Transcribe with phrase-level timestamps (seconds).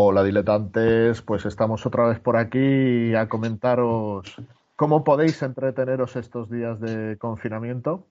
[0.00, 4.40] Hola diletantes, pues estamos otra vez por aquí a comentaros
[4.76, 8.06] cómo podéis entreteneros estos días de confinamiento.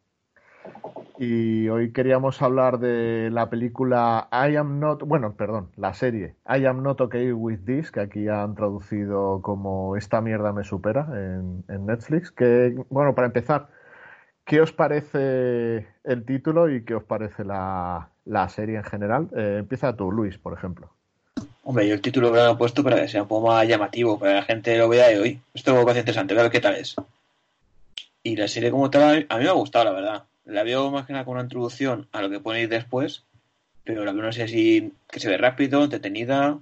[1.18, 6.66] Y hoy queríamos hablar de la película I Am Not, bueno, perdón, la serie I
[6.66, 11.86] Am Not Okay With This, que aquí han traducido como Esta mierda me supera en,
[11.86, 12.32] Netflix.
[12.32, 13.70] Que, bueno, para empezar,
[14.44, 18.10] ¿qué os parece el título y qué os parece la,
[18.50, 19.30] serie en general?
[19.38, 20.96] Eh, empieza tú, Luis, por ejemplo.
[21.70, 24.31] Hombre, yo el título lo he puesto para que sea un poco más llamativo, para
[24.31, 25.41] que la gente lo vea de hoy.
[25.53, 26.95] Esto es ser interesante, a ver qué tal es.
[28.23, 30.23] Y la serie como tal, a mí me ha gustado, la verdad.
[30.45, 33.25] La veo más que nada como una introducción a lo que pone ir después,
[33.84, 36.58] pero la veo no sé así que se ve rápido, entretenida,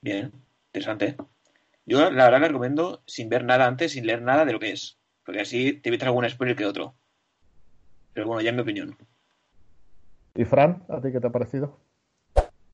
[0.00, 0.32] bien,
[0.68, 1.16] interesante.
[1.84, 4.70] Yo la verdad la recomiendo sin ver nada antes, sin leer nada de lo que
[4.70, 6.94] es, porque así te evitas algún spoiler que otro.
[8.14, 8.96] Pero bueno, ya en mi opinión.
[10.34, 11.87] ¿Y Fran, a ti qué te ha parecido?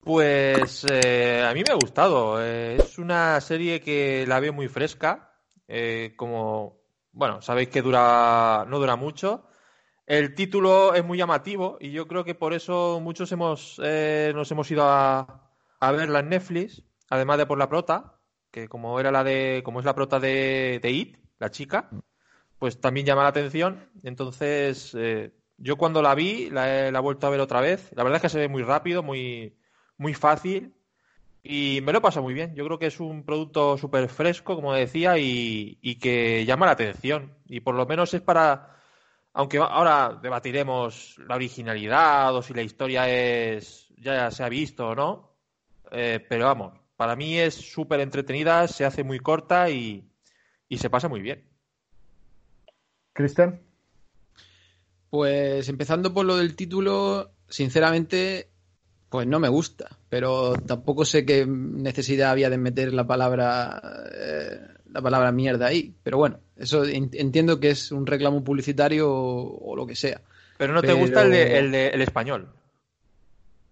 [0.05, 2.43] Pues eh, a mí me ha gustado.
[2.45, 5.33] Eh, es una serie que la veo muy fresca.
[5.66, 9.46] Eh, como, bueno, sabéis que dura, no dura mucho.
[10.07, 14.71] El título es muy llamativo y yo creo que por eso muchos hemos, nos hemos
[14.71, 19.63] ido a, verla en Netflix, además de por la prota, que como era la de,
[19.65, 21.89] como es la prota de, de It, la chica,
[22.59, 23.91] pues también llama la atención.
[24.02, 24.95] Entonces,
[25.57, 27.91] yo cuando la vi, la, la he vuelto a ver otra vez.
[27.95, 29.57] La verdad es que se ve muy rápido, muy
[29.98, 30.74] muy fácil
[31.46, 32.54] y me lo pasa muy bien.
[32.54, 37.34] Yo creo que es un producto súper fresco, como decía, y, que llama la atención.
[37.46, 38.78] Y por lo menos es para,
[39.34, 44.95] aunque ahora debatiremos la originalidad o si la historia es ya se ha visto o
[44.95, 45.30] no,
[45.90, 50.10] eh, pero vamos, para mí es súper entretenida, se hace muy corta y,
[50.68, 51.45] y se pasa muy bien.
[53.12, 53.62] Cristian.
[55.10, 58.50] Pues empezando por lo del título, sinceramente
[59.15, 63.80] pues no me gusta, pero tampoco sé qué necesidad había de meter la palabra
[64.12, 64.59] eh,
[64.93, 65.94] la palabra mierda ahí.
[66.03, 70.21] Pero bueno, eso entiendo que es un reclamo publicitario o, lo que sea.
[70.59, 72.49] Pero no te gusta el, de, el, español.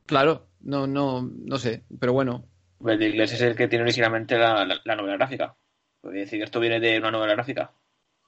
[0.06, 2.44] Claro, no, no, no sé, pero bueno.
[2.86, 5.56] El de inglés es el que tiene originalmente la, novela gráfica.
[6.00, 7.72] Podría decir que esto viene de una novela gráfica.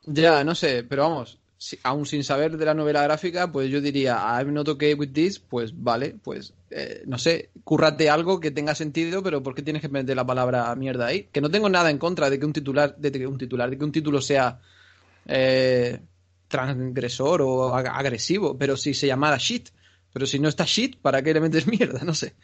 [0.02, 1.38] Ya, no sé, pero vamos,
[1.82, 5.38] aún sin saber de la novela gráfica, pues yo diría, I'm not okay with this,
[5.38, 9.82] pues vale, pues eh, no sé, cúrrate algo que tenga sentido, pero ¿por qué tienes
[9.82, 11.28] que meter la palabra mierda ahí?
[11.32, 13.78] Que no tengo nada en contra de que un titular, de que un titular, de
[13.78, 14.60] que un título sea
[15.26, 16.00] eh,
[16.48, 19.68] transgresor o agresivo, pero si se llamara shit.
[20.12, 22.04] Pero si no está shit, ¿para qué le metes mierda?
[22.04, 22.34] No sé.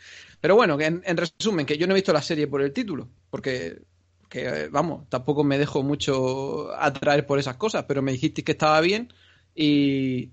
[0.41, 3.09] Pero bueno, que en resumen, que yo no he visto la serie por el título,
[3.31, 3.81] porque
[4.31, 8.81] que vamos, tampoco me dejo mucho atraer por esas cosas, pero me dijiste que estaba
[8.81, 9.13] bien
[9.55, 10.31] y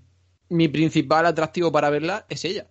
[0.48, 2.68] mi principal atractivo para verla es ella.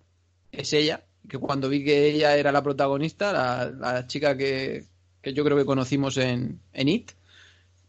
[0.50, 4.86] Es ella, que cuando vi que ella era la protagonista, la, chica que,
[5.22, 7.12] yo creo que conocimos en, en It,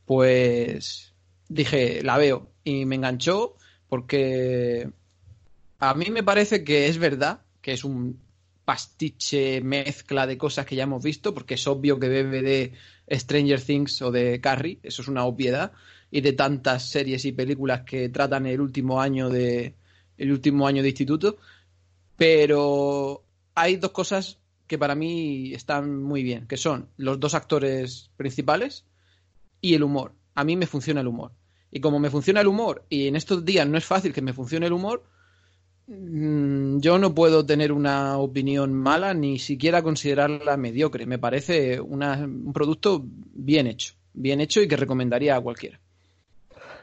[0.06, 1.14] pues
[1.48, 3.56] dije, la veo y me enganchó
[3.88, 4.92] porque
[5.80, 8.20] a mí me parece que es verdad que es un
[8.70, 12.74] pastiche, mezcla de cosas que ya hemos visto, porque es obvio que bebe de
[13.10, 15.72] Stranger Things o de Carrie, eso es una obviedad,
[16.12, 19.74] y de tantas series y películas que tratan el último año de
[20.20, 21.38] el último año de instituto,
[22.16, 23.24] pero
[23.56, 24.38] hay dos cosas
[24.68, 28.86] que para mí están muy bien, que son los dos actores principales
[29.62, 30.14] y el humor.
[30.36, 31.32] A mí me funciona el humor.
[31.72, 34.34] Y como me funciona el humor, y en estos días no es fácil que me
[34.34, 35.06] funcione el humor,
[35.90, 41.06] yo no puedo tener una opinión mala ni siquiera considerarla mediocre.
[41.06, 45.80] Me parece un producto bien hecho, bien hecho y que recomendaría a cualquiera.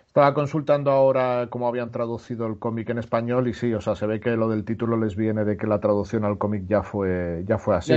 [0.06, 4.06] Estaba consultando ahora cómo habían traducido el cómic en español y sí, o sea, se
[4.06, 7.44] ve que lo del título les viene de que la traducción al cómic ya fue,
[7.46, 7.92] ya fue así.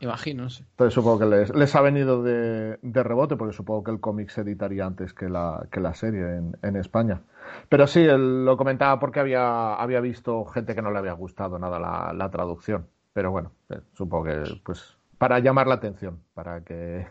[0.00, 0.64] Imagino, sí.
[0.70, 4.40] Entonces supongo que les, les ha venido de, rebote, porque supongo que el cómic se
[4.40, 7.22] editaría antes que la, que la serie en, en España.
[7.68, 11.58] Pero sí, él lo comentaba porque había, había visto gente que no le había gustado
[11.58, 12.86] nada la, la traducción.
[13.12, 17.06] Pero bueno, eh, supongo que pues para llamar la atención, para que...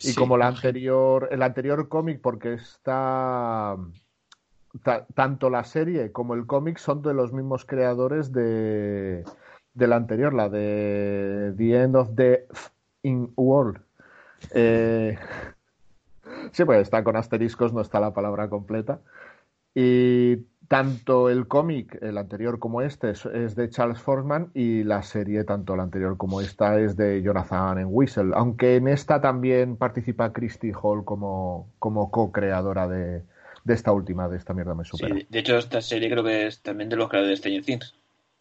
[0.00, 3.78] Y como la anterior, el anterior cómic, porque está...
[5.14, 9.24] tanto la serie como el cómic son de los mismos creadores de
[9.80, 12.46] de la anterior, la de The End of the
[13.02, 13.80] in World.
[14.54, 15.18] Eh,
[16.52, 19.00] sí, pues está con asteriscos, no está la palabra completa.
[19.74, 20.36] Y
[20.68, 25.74] tanto el cómic, el anterior como este, es, de Charles Forsman y la serie, tanto
[25.74, 28.32] la anterior como esta, es de Jonathan en Whistle.
[28.34, 33.22] Aunque en esta también participa Christy Hall como, co-creadora de,
[33.66, 35.16] esta última, de esta mierda me supera.
[35.28, 37.99] de hecho, esta serie creo que es también de los creadores de Stranger Things.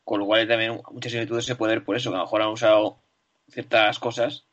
[0.10, 2.42] Con lo cual también muchas similitudes se puede ver por eso, que a lo mejor
[2.42, 2.98] han usado
[3.48, 4.44] ciertas cosas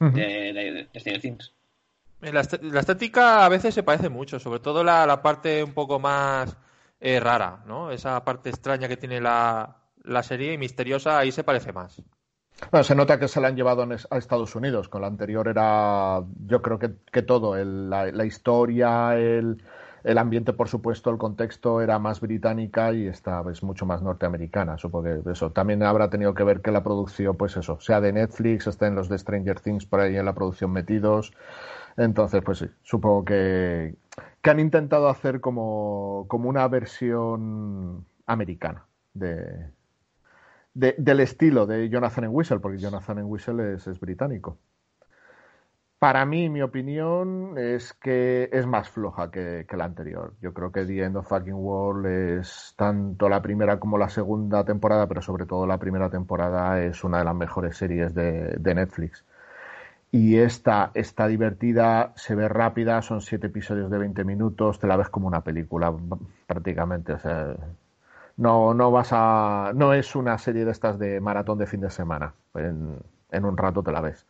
[0.00, 1.54] de, Stranger Things.
[2.20, 6.56] La, estética a veces se parece mucho, sobre todo la, la parte un poco más
[6.98, 7.92] eh, rara, ¿no?
[7.92, 12.02] Esa parte extraña que tiene la, la serie y misteriosa, ahí se parece más.
[12.72, 14.88] Bueno, se nota que se la han llevado a Estados Unidos.
[14.88, 19.62] Con la anterior era, yo creo que, que todo, la, historia, el,
[20.04, 24.78] el, ambiente, por supuesto, el contexto era más británica y esta es mucho más norteamericana.
[24.78, 28.12] Supongo que eso también habrá tenido que ver que la producción, pues eso, sea de
[28.12, 31.32] Netflix, estén los de Stranger Things por ahí en la producción metidos.
[31.96, 33.96] Entonces, pues sí, supongo que,
[34.42, 39.70] que han intentado hacer como, como una versión americana de,
[40.74, 44.58] del estilo de Jonathan Whistle, porque Jonathan Whistle es, es británico.
[46.04, 50.34] Para mí, mi opinión es que es más floja que, la anterior.
[50.42, 52.04] Yo creo que The End of Fucking World
[52.40, 57.04] es tanto la primera como la segunda temporada, pero sobre todo la primera temporada es
[57.04, 59.24] una de las mejores series de, Netflix.
[60.10, 64.98] Y esta está divertida, se ve rápida, son siete episodios de 20 minutos, te la
[64.98, 65.90] ves como una película
[66.46, 67.14] prácticamente.
[67.14, 67.56] O sea,
[68.36, 69.72] no, no vas a.
[69.74, 72.34] No es una serie de estas de maratón de fin de semana.
[72.54, 72.98] En,
[73.30, 74.26] en un rato te la ves.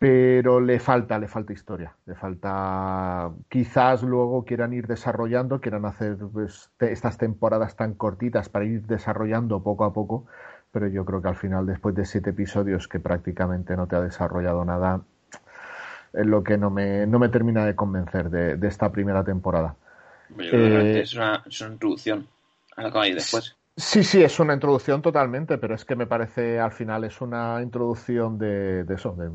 [0.00, 1.94] Pero le falta, le falta historia.
[2.06, 3.30] Le falta.
[3.50, 9.62] Quizás luego quieran ir desarrollando, quieran hacer pues, estas temporadas tan cortitas para ir desarrollando
[9.62, 10.24] poco a poco.
[10.72, 14.00] Pero yo creo que al final, después de siete episodios que prácticamente no te ha
[14.00, 15.02] desarrollado nada,
[16.14, 19.76] es lo que no me, no me termina de convencer de, de esta primera temporada.
[20.38, 22.26] Eh, es, una, es una introducción
[23.14, 23.54] después.
[23.80, 27.62] Sí, sí, es una introducción totalmente, pero es que me parece al final es una
[27.62, 29.30] introducción de, eso, de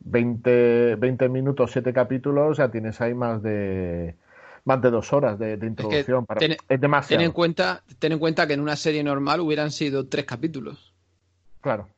[0.00, 4.16] 20, 20 minutos, 7 capítulos, ya tienes ahí más de
[4.64, 6.24] más de dos horas de, introducción.
[6.24, 6.40] para...
[6.46, 7.18] es demasiado.
[7.18, 10.94] Ten en, cuenta, ten en cuenta que en una serie normal hubieran sido tres capítulos.
[11.60, 11.88] Claro.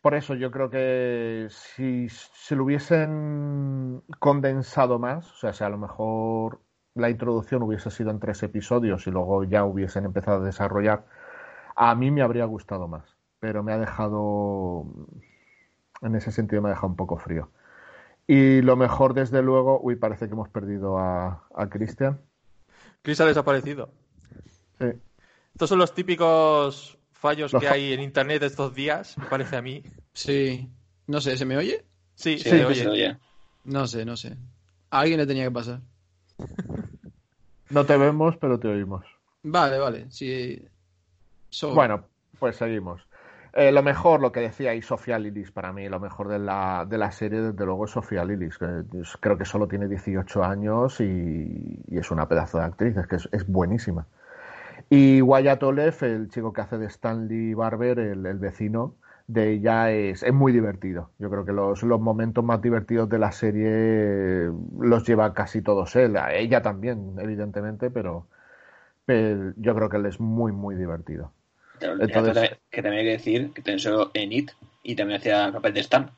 [0.00, 5.68] Por eso yo creo que si se lo hubiesen condensado más, o sea, si a
[5.68, 6.60] lo mejor
[6.96, 11.04] la introducción hubiese sido en tres episodios y luego ya hubiesen empezado a desarrollar,
[11.76, 13.16] a mí me habría gustado más.
[13.38, 14.86] Pero me ha dejado,
[16.00, 17.50] en ese sentido, me ha dejado un poco frío.
[18.26, 22.18] Y lo mejor, desde luego, uy, parece que hemos perdido a, a Cristian.
[23.02, 23.90] Chris ha desaparecido.
[24.78, 24.86] Sí.
[25.52, 29.82] Estos son los típicos fallos que hay en internet estos días, me parece a mí.
[30.12, 30.70] Sí.
[31.06, 31.84] No sé, ¿se me oye?
[32.14, 32.88] Sí, se, oye.
[32.88, 33.18] oye.
[33.64, 34.36] No sé, no sé.
[34.90, 35.80] A alguien le tenía que pasar.
[37.70, 39.04] No te vemos, pero te oímos.
[39.42, 40.06] Vale, vale.
[40.10, 40.62] Sí.
[41.74, 42.04] Bueno,
[42.38, 43.06] pues seguimos.
[43.52, 46.86] Eh, lo mejor, lo que decía ahí Sofía Lilis, para mí, lo mejor de la,
[46.86, 48.58] de la serie, desde luego, es Sofía Lilis.
[48.58, 53.46] creo que solo tiene 18 años y, es una pedazo de actriz, es que es,
[53.46, 54.06] buenísima.
[54.90, 58.94] Y Wyatt Oleff, el chico que hace de Stanley Barber, el vecino,
[59.26, 61.10] de ella es, es muy divertido.
[61.18, 65.96] Yo creo que los, los, momentos más divertidos de la serie los lleva casi todos
[65.96, 66.16] él.
[66.32, 68.26] ella también, evidentemente, pero,
[69.08, 71.32] yo creo que él es muy, muy divertido.
[71.80, 74.50] Entonces, que también hay que decir que pensó en It
[74.82, 76.10] y también hacía el papel de Stan.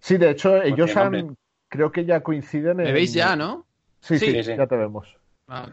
[0.00, 1.36] Sí, de hecho, ellos han,
[1.68, 2.86] creo que ya coinciden en...
[2.86, 3.66] ¿Me veis ya, no?
[4.00, 5.16] Sí, sí, ya te vemos.
[5.48, 5.68] Ah.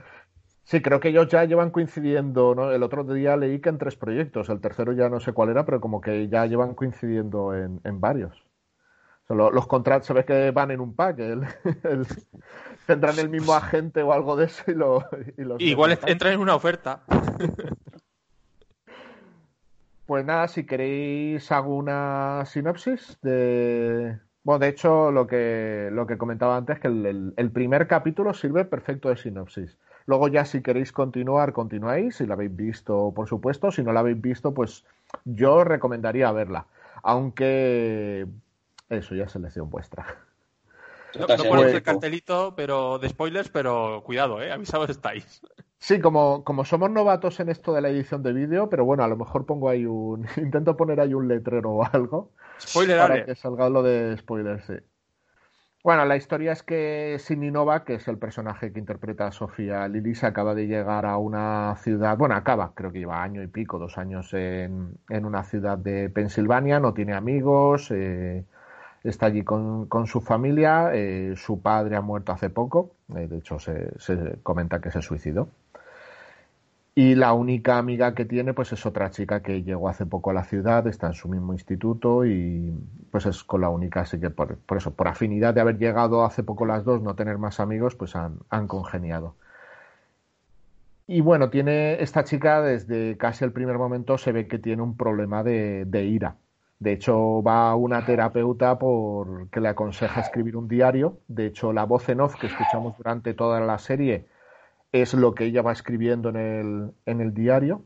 [0.66, 2.72] Sí, creo que ellos ya llevan coincidiendo, ¿no?
[2.72, 5.66] El otro día leí que en tres proyectos, el tercero ya no sé cuál era,
[5.66, 8.46] pero como que ya llevan coincidiendo en, varios.
[9.28, 11.18] los contratos se ve que van en un pack,
[12.88, 15.06] tendrán el mismo agente o algo de eso y, lo,
[15.60, 17.04] Igual entran en una oferta.
[20.06, 24.20] Pues nada, si queréis hago una sinopsis de...
[24.44, 29.08] Bueno, de hecho, lo que, lo que comentaba antes, que el primer capítulo sirve perfecto
[29.08, 29.78] de sinopsis.
[30.06, 33.72] Luego ya si queréis continuar, continuáis, si la habéis visto, por supuesto.
[33.72, 34.86] Si no la habéis visto, pues
[35.26, 36.66] yo recomendaría verla.
[37.04, 38.28] Aunque
[38.90, 40.06] eso ya es elección vuestra.
[41.18, 45.42] No, no el cartelito pero de spoilers, pero cuidado, eh, avisados estáis.
[45.78, 49.08] Sí, como, como somos novatos en esto de la edición de vídeo, pero bueno, a
[49.08, 50.26] lo mejor pongo ahí un.
[50.38, 52.32] Intento poner ahí un letrero o algo.
[52.60, 54.74] Spoiler, para que salga lo de spoilers, sí.
[55.84, 60.24] Bueno, la historia es que Sininova, que es el personaje que interpreta a Sofía Lilis,
[60.24, 63.98] acaba de llegar a una ciudad, bueno, acaba, creo que lleva año y pico, dos
[63.98, 68.46] años en, en una ciudad de Pensilvania, no tiene amigos, eh,
[69.04, 73.40] está allí con, con su familia, eh, su padre ha muerto hace poco, eh, de
[73.40, 75.50] hecho se, se comenta que se suicidó.
[76.96, 80.34] Y la única amiga que tiene, pues es otra chica que llegó hace poco a
[80.34, 82.72] la ciudad, está en su mismo instituto y
[83.10, 86.44] pues es con la única, así que por, eso, por afinidad de haber llegado hace
[86.44, 89.36] poco las dos, no tener más amigos, pues han, congeniado.
[91.08, 94.96] Y bueno, tiene esta chica desde casi el primer momento se ve que tiene un
[94.96, 96.38] problema de, ira,
[96.80, 101.18] De hecho, va a una terapeuta por que le aconseja escribir un diario.
[101.28, 104.28] De hecho, la voz en off que escuchamos durante toda la serie
[104.94, 107.86] es lo que ella va escribiendo en el, en el diario.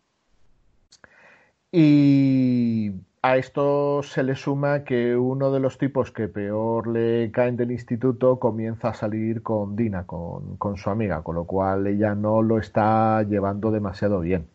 [1.72, 7.58] Y a esto se le suma que uno de los tipos que peor le caen
[7.58, 12.16] del instituto comienza a salir con Dina, con, con su amiga, con lo cual ella
[12.16, 14.48] no lo está llevando demasiado bien.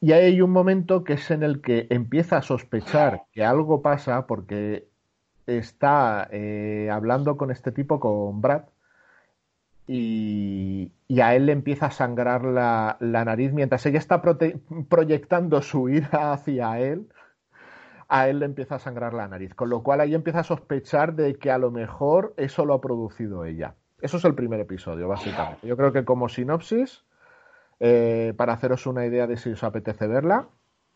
[0.00, 4.26] Y hay un momento que es en el que empieza a sospechar que algo pasa
[4.26, 4.86] porque
[5.46, 8.62] está eh, hablando con este tipo, con Brad,
[9.88, 14.22] y, a él le empieza a sangrar la, nariz mientras ella está
[14.88, 17.08] proyectando su ira hacia él.
[18.10, 21.14] A él le empieza a sangrar la nariz, con lo cual ahí empieza a sospechar
[21.14, 23.74] de que a lo mejor eso lo ha producido ella.
[24.00, 25.66] Eso es el primer episodio, básicamente.
[25.66, 27.04] Yo creo que como sinopsis,
[27.80, 30.48] eh, para haceros una idea de si os apetece verla,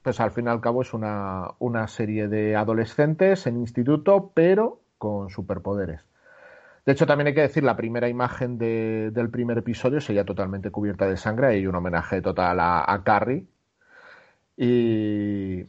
[0.03, 1.55] pues al fin y al cabo es una,
[1.87, 6.05] serie de adolescentes en instituto, pero con superpoderes.
[6.85, 11.07] De hecho, también hay que decir, la primera imagen del primer episodio sería totalmente cubierta
[11.07, 13.47] de sangre, hay un homenaje total a, Carrie.
[14.57, 15.65] Y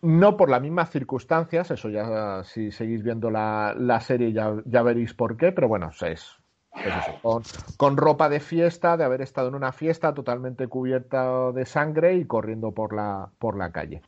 [0.00, 5.12] no por las mismas circunstancias, eso ya si seguís viendo la, serie ya, ya, veréis
[5.12, 6.38] por qué, pero bueno, es,
[7.76, 12.24] con, ropa de fiesta, de haber estado en una fiesta totalmente cubierta de sangre y
[12.24, 14.02] corriendo por la, por la calle.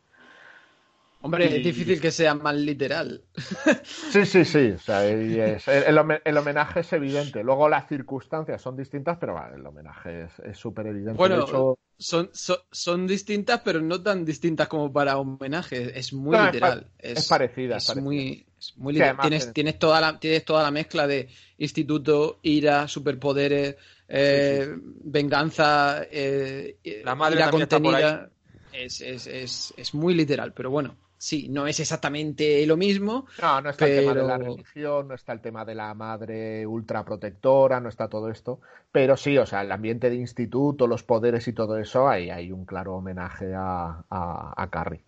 [1.23, 3.23] Hombre, es difícil que sea más literal.
[3.85, 4.75] Sí, sí, sí.
[4.87, 7.43] el, homenaje es evidente.
[7.43, 11.19] Luego las circunstancias son distintas, pero el homenaje es súper evidente.
[11.19, 12.31] Bueno, son,
[12.71, 15.99] son, distintas, pero no tan distintas como para homenaje.
[15.99, 16.89] Es muy literal.
[16.99, 17.77] Es, parecida.
[17.77, 18.47] Es, muy,
[18.77, 19.19] muy literal.
[19.21, 23.77] Tienes, tienes, toda la, tienes toda la mezcla de instituto, ira, superpoderes,
[24.09, 24.69] eh,
[25.05, 28.31] venganza, eh, la madre ira contenida.
[28.73, 33.27] Es, es, es, es muy literal, pero bueno sí, no es exactamente lo mismo.
[33.41, 36.67] No, no está el tema de la religión, no está el tema de la madre
[36.67, 38.61] ultraprotectora, no está todo esto.
[38.93, 42.53] Pero sí, o sea, el ambiente de instituto, los poderes y todo eso, ahí hay
[42.53, 45.05] un claro homenaje a, a, Carrie.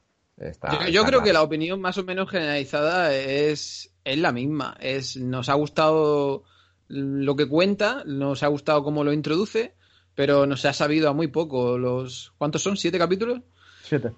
[0.90, 4.76] yo, creo que la opinión más o menos generalizada es, es la misma.
[4.80, 6.44] Es, nos ha gustado
[6.88, 9.74] lo que cuenta, nos ha gustado cómo lo introduce,
[10.14, 11.78] pero nos ha sabido a muy poco.
[11.78, 12.76] Los ¿Cuántos son?
[12.76, 13.40] ¿Siete capítulos?
[13.82, 14.12] Siete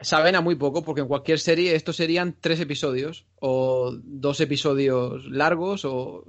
[0.00, 5.24] saben a muy poco, porque en cualquier serie estos serían tres episodios o dos episodios
[5.26, 6.24] largos o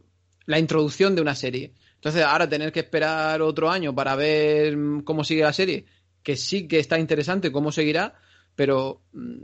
[0.46, 1.74] la introducción de una serie.
[1.96, 5.86] Entonces, ahora tener que esperar otro año para ver cómo sigue la serie,
[6.24, 8.16] que sí que está interesante cómo seguirá,
[8.56, 9.38] pero mm,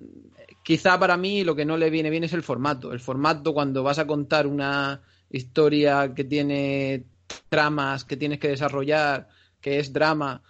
[0.63, 2.93] quizá para mí lo que no le viene bien es el formato.
[2.93, 7.05] El formato cuando vas a contar una historia que tiene
[7.49, 9.27] tramas que tienes que desarrollar,
[9.61, 10.41] que es drama.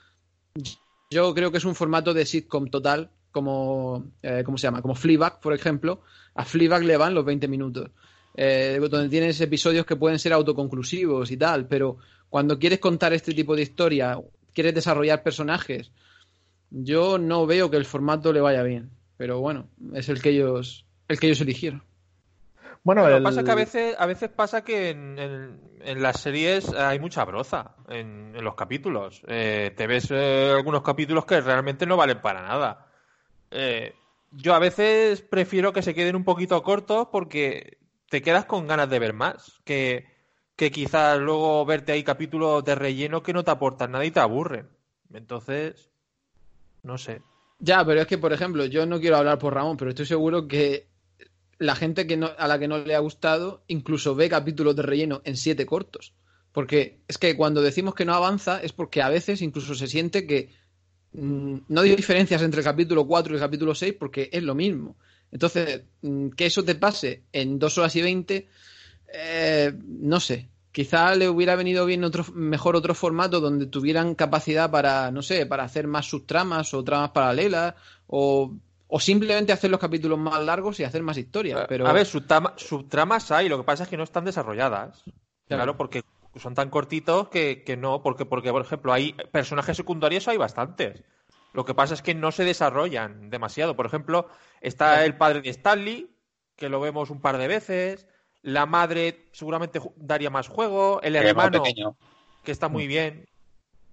[1.09, 4.81] Yo creo que es un formato de sitcom total como, eh, ¿cómo se llama?
[4.81, 5.99] Como Fleabag, por ejemplo,
[6.35, 7.91] a Fleabag le van los 20 minutos.
[8.33, 11.97] Eh, donde tienes episodios que pueden ser autoconclusivos y tal, pero
[12.29, 14.17] cuando quieres contar este tipo de historia,
[14.53, 15.91] quieres desarrollar personajes,
[16.69, 18.89] yo no veo que el formato le vaya bien.
[19.17, 21.83] Pero bueno, es el que ellos, el que ellos eligieron.
[22.83, 26.71] Bueno, lo que pasa es que a veces, a veces pasa que en, las series
[26.73, 29.23] hay mucha broza en, los capítulos.
[29.27, 32.84] Eh, te ves algunos capítulos que realmente no valen para nada.
[33.55, 33.95] Eh,
[34.31, 37.77] yo a veces prefiero que se queden un poquito cortos porque
[38.09, 39.61] te quedas con ganas de ver más.
[39.63, 40.05] Que,
[40.55, 44.19] que quizás luego verte ahí capítulos de relleno que no te aportan nada y te
[44.19, 44.69] aburren.
[45.13, 45.89] Entonces,
[46.83, 47.21] no sé.
[47.59, 50.47] Ya, pero es que, por ejemplo, yo no quiero hablar por Ramón, pero estoy seguro
[50.47, 50.89] que
[51.57, 54.83] la gente que no, a la que no le ha gustado incluso ve capítulos de
[54.83, 56.13] relleno en siete cortos.
[56.51, 60.27] Porque es que cuando decimos que no avanza es porque a veces incluso se siente
[60.27, 60.53] que
[61.17, 64.95] no hay diferencias entre el capítulo 4 y el capítulo 6 porque es lo mismo.
[65.31, 68.47] Entonces, mm, que eso te pase en dos horas y 20,
[69.13, 70.49] eh, no sé.
[70.71, 75.45] Quizá le hubiera venido bien otro, mejor otro formato donde tuvieran capacidad para, no sé,
[75.45, 77.75] para hacer más subtramas o tramas paralelas
[78.07, 78.53] o,
[78.99, 81.65] simplemente hacer los capítulos más largos y hacer más historia.
[81.67, 81.87] Pero...
[81.87, 85.03] A ver, subtramas hay, lo que pasa es que no están desarrolladas.
[85.47, 86.01] Claro, porque
[86.35, 91.03] son tan cortitos que, que, no, porque, porque, por ejemplo, hay personajes secundarios, hay bastantes.
[91.53, 93.75] Lo que pasa es que no se desarrollan demasiado.
[93.77, 94.27] Por ejemplo,
[94.59, 96.13] está el padre de Stanley,
[96.57, 98.07] que lo vemos un par de veces.
[98.41, 101.01] La madre seguramente daría más juego.
[101.01, 101.63] El hermano,
[102.43, 102.87] que está muy mm.
[102.87, 103.29] bien,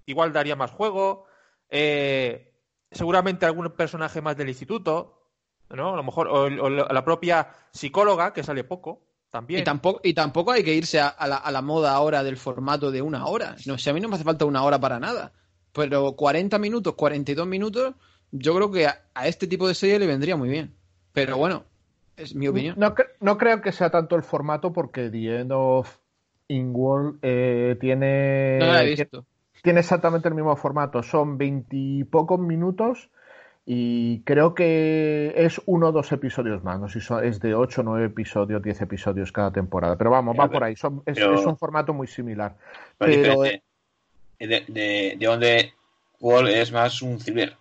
[0.05, 1.25] igual daría más juego.
[1.69, 2.53] Eh,
[2.91, 5.29] seguramente algún personaje más del instituto,
[5.69, 5.93] ¿no?
[5.93, 9.01] A lo mejor, o la propia psicóloga, que sale poco.
[9.47, 13.25] Y tampoco, y tampoco hay que irse a, la, moda ahora del formato de una
[13.25, 13.55] hora.
[13.65, 15.31] No, si a mí no me hace falta una hora para nada.
[15.71, 17.95] Pero 40 minutos, 42 minutos,
[18.31, 20.75] yo creo que a, este tipo de serie le vendría muy bien.
[21.13, 21.63] Pero bueno,
[22.15, 22.75] es mi opinión.
[22.77, 25.97] No, no creo que sea tanto el formato porque The End of
[26.47, 28.59] In World eh, tiene.
[28.59, 29.25] No la he visto.
[29.63, 31.01] Tiene exactamente el mismo formato.
[31.01, 33.09] Son veintipocos minutos
[33.65, 36.79] y creo que es uno o dos episodios más.
[36.79, 39.97] No sé si es de ocho, nueve episodios, diez episodios cada temporada.
[39.97, 40.73] Pero vamos, va por ahí.
[40.73, 40.83] es,
[41.23, 42.55] un formato muy similar.
[42.97, 43.61] Pero, de,
[44.39, 45.73] de, donde
[46.19, 47.55] Wall es más un ciber.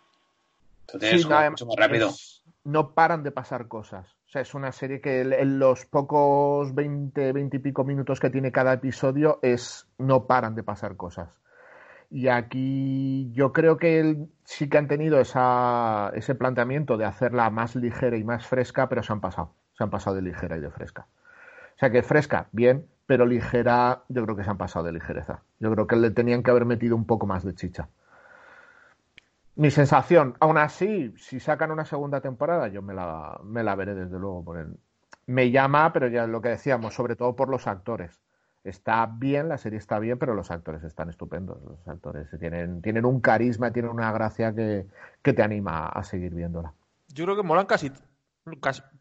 [0.87, 2.11] Entonces es mucho más rápido.
[2.65, 4.09] no paran de pasar cosas.
[4.27, 8.31] O sea, es una serie que en los pocos 20, 20 y pico minutos que
[8.31, 11.29] tiene cada episodio es no paran de pasar cosas.
[12.15, 18.19] Y aquí yo creo que sí que han tenido ese planteamiento de hacerla más ligera
[18.19, 19.55] y más fresca, pero se han pasado.
[19.79, 21.07] Se han pasado de ligera y de fresca.
[21.75, 25.41] O sea que fresca, bien, pero ligera, yo creo que se han pasado de ligereza.
[25.59, 27.89] Yo creo que le tenían que haber metido un poco más de chicha.
[29.57, 33.95] Mi sensación, aún así, si sacan una segunda temporada, yo me la, me la veré
[33.95, 34.45] desde luego.
[34.45, 34.77] Por el...
[35.25, 38.22] Me llama, pero ya lo que decíamos, sobre todo por los actores
[38.65, 41.63] está bien, la serie está bien, pero los actores están estupendos.
[41.63, 44.87] Los actores tienen, tienen un carisma, tienen una gracia que,
[45.23, 46.73] te anima a seguir viéndola.
[47.09, 47.91] Yo creo que molan casi,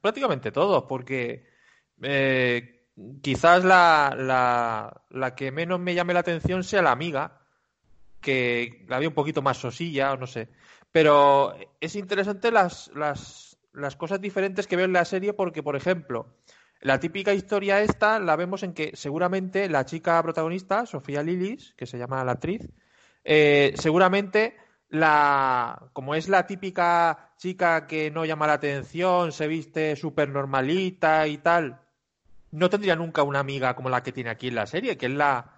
[0.01, 1.47] prácticamente todos, porque
[2.01, 2.87] eh,
[3.21, 7.39] quizás la, la, la, que menos me llame la atención sea la amiga,
[8.19, 10.49] que la veo un poquito más sosilla, o no sé.
[10.91, 15.75] Pero es interesante las, las, las cosas diferentes que veo en la serie, porque, por
[15.75, 16.27] ejemplo,
[16.81, 21.85] la típica historia esta la vemos en que seguramente la chica protagonista, Sofía Lilis, que
[21.85, 22.67] se llama la actriz,
[23.23, 24.57] eh, seguramente
[24.89, 31.27] la, como es la típica chica que no llama la atención, se viste súper normalita
[31.27, 31.81] y tal,
[32.49, 35.11] no tendría nunca una amiga como la que tiene aquí en la serie, que es
[35.11, 35.53] la,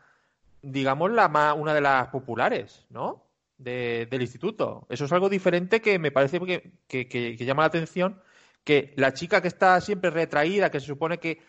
[0.61, 3.23] digamos, la una de las populares, ¿no?
[3.57, 4.85] del instituto.
[4.89, 6.37] Eso es algo diferente que me parece
[6.85, 8.21] que llama la atención
[8.63, 11.41] que la chica que está siempre retraída, que se supone que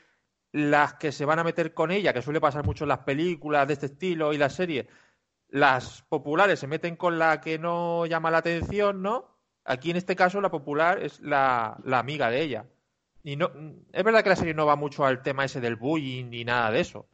[0.53, 3.67] las que se van a meter con ella, que suele pasar mucho en las películas
[3.67, 4.87] de este estilo y las series,
[5.49, 9.39] las populares se meten con la que no llama la atención, ¿no?
[9.65, 12.67] Aquí en este caso la popular es la, amiga de ella.
[13.23, 13.51] Y no,
[13.93, 16.71] es verdad que la serie no va mucho al tema ese del bullying ni nada
[16.71, 17.09] de eso.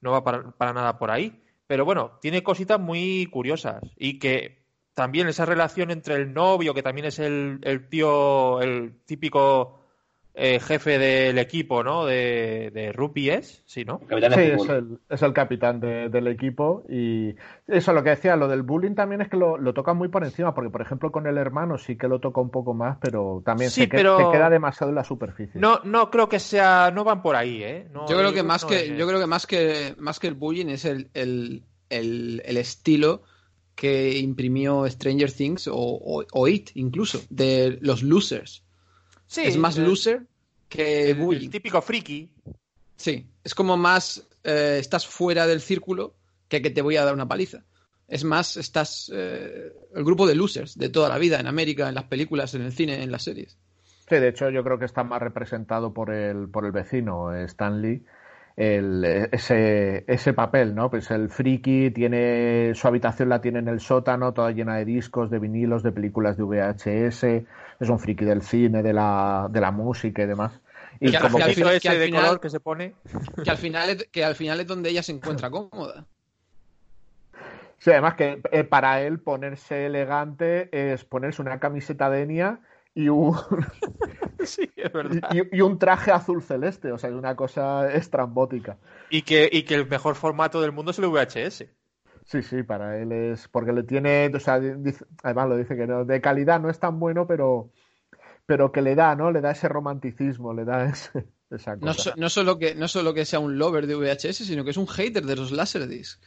[0.00, 1.42] No va para nada por ahí.
[1.66, 4.61] Pero bueno, tiene cositas muy curiosas y que
[4.94, 9.78] también esa relación entre el novio, que también es el, el tío, el típico
[10.34, 12.06] eh, jefe del equipo, ¿no?
[12.06, 12.94] De, de
[13.34, 14.00] es, sí, ¿no?
[14.08, 17.34] sí, es el, es el, capitán del equipo y
[17.66, 20.24] eso lo que decía, lo del bullying también es que lo, lo toca muy por
[20.24, 23.42] encima, porque por ejemplo con el hermano sí que lo toca un poco más, pero
[23.44, 25.60] también se, queda demasiado en la superficie.
[25.60, 27.88] No, no creo que sea, no van por ahí, ¿eh?
[28.08, 30.86] yo creo que más que, yo creo que más que más que el bullying es
[30.86, 33.22] el, el, el estilo
[33.74, 38.62] que imprimió Stranger Things o, It incluso, de los losers.
[39.26, 40.26] Sí, es más loser
[40.68, 42.30] que el, típico friki.
[42.96, 46.14] Sí, es como más eh, estás fuera del círculo
[46.48, 47.64] que que te voy a dar una paliza.
[48.08, 51.94] Es más, estás eh, el grupo de losers de toda la vida en América, en
[51.94, 53.58] las películas, en el cine, en las series.
[54.08, 57.80] Sí, de hecho yo creo que está más representado por el, por el vecino Stan
[57.80, 58.04] Lee
[58.56, 60.90] el, ese, ese papel, ¿no?
[60.90, 65.30] Pues el friki tiene su habitación la tiene en el sótano, toda llena de discos,
[65.30, 67.24] de vinilos, de películas de VHS,
[67.80, 70.60] es un friki del cine, de la, de la música y demás.
[71.00, 72.94] Y que como al, final, ese de color que se pone.
[73.42, 76.04] Que al, final es, que al final es donde ella se encuentra cómoda.
[77.78, 82.60] Sí, además que eh, para él ponerse elegante es ponerse una camiseta de Enya
[82.94, 83.34] y un,
[85.52, 88.78] Y, un traje azul celeste, o sea, es una cosa estrambótica.
[89.10, 91.64] Y que, y que el mejor formato del mundo es el VHS.
[92.24, 93.48] Sí, sí, para él es.
[93.48, 94.30] Porque le tiene.
[94.34, 94.60] O sea,
[95.22, 97.70] además lo dice que no, de calidad no es tan bueno, pero.
[98.46, 99.30] Pero que le da, ¿no?
[99.30, 102.14] Le da ese romanticismo, le da ese, esa cosa.
[102.16, 104.88] No, solo que, no solo que sea un lover de VHS, sino que es un
[104.88, 106.20] hater de los Laserdisc.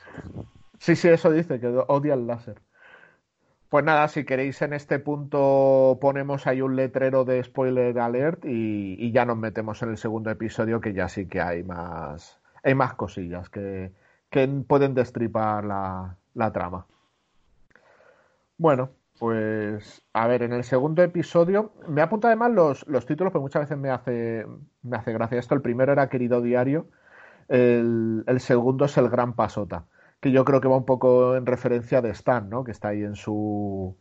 [0.80, 2.62] Sí, sí, eso dice, que odia el láser.
[3.70, 9.12] Pues nada, si queréis en este punto ponemos ahí un letrero de spoiler alert y,
[9.12, 12.94] ya nos metemos en el segundo episodio que ya sí que hay más, hay más
[12.94, 13.92] cosillas que,
[14.68, 16.86] pueden destripar la, trama.
[18.58, 23.42] Bueno, pues a ver, en el segundo episodio me apunta además los, los títulos, pero
[23.42, 24.46] muchas veces me hace,
[24.84, 25.56] me hace gracia esto.
[25.56, 26.88] El primero era Querido Diario,
[27.48, 29.86] el, el segundo es El Gran Pasota
[30.22, 32.64] que yo creo que va un poco en referencia de Stan, ¿no?
[32.64, 33.98] Que está ahí en su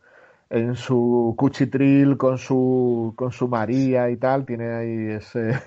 [0.49, 5.61] en su cuchitril con su con su María y tal, tiene ahí ese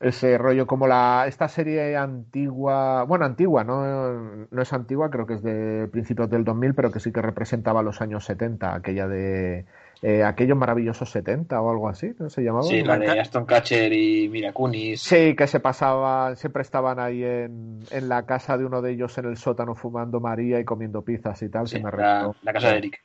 [0.00, 5.34] ese rollo como la esta serie antigua, bueno, antigua, no no es antigua, creo que
[5.34, 9.66] es de principios del 2000, pero que sí que representaba los años 70, aquella de
[10.02, 12.62] eh, aquellos maravillosos 70 o algo así, ¿no se llamaba?
[12.62, 15.02] Sí, la de Aston Catcher y Mira Kunis.
[15.02, 19.18] Sí, que se pasaban, siempre estaban ahí en, en, la casa de uno de ellos
[19.18, 21.66] en el sótano fumando María y comiendo pizzas y tal.
[21.66, 23.02] Sí, se me la, la, casa de Eric.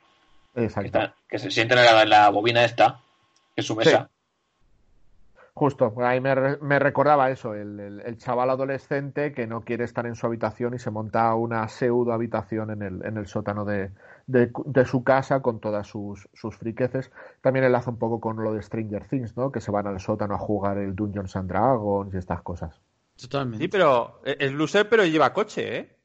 [0.54, 0.80] Exacto.
[0.82, 3.00] Que, está, que se sienten en la, la, bobina esta,
[3.56, 4.08] que es su mesa.
[4.08, 4.13] Sí.
[5.56, 10.04] Justo, ahí me, me recordaba eso, el, el, el, chaval adolescente que no quiere estar
[10.04, 13.92] en su habitación y se monta una pseudo habitación en el, en el sótano de,
[14.26, 17.12] de, de, su casa con todas sus, sus friqueces.
[17.40, 19.52] También enlaza un poco con lo de Stranger Things, ¿no?
[19.52, 22.80] Que se van al sótano a jugar el Dungeons and Dragons y estas cosas.
[23.14, 23.62] Totalmente.
[23.62, 25.96] Sí, pero es loser, pero lleva coche, ¿eh?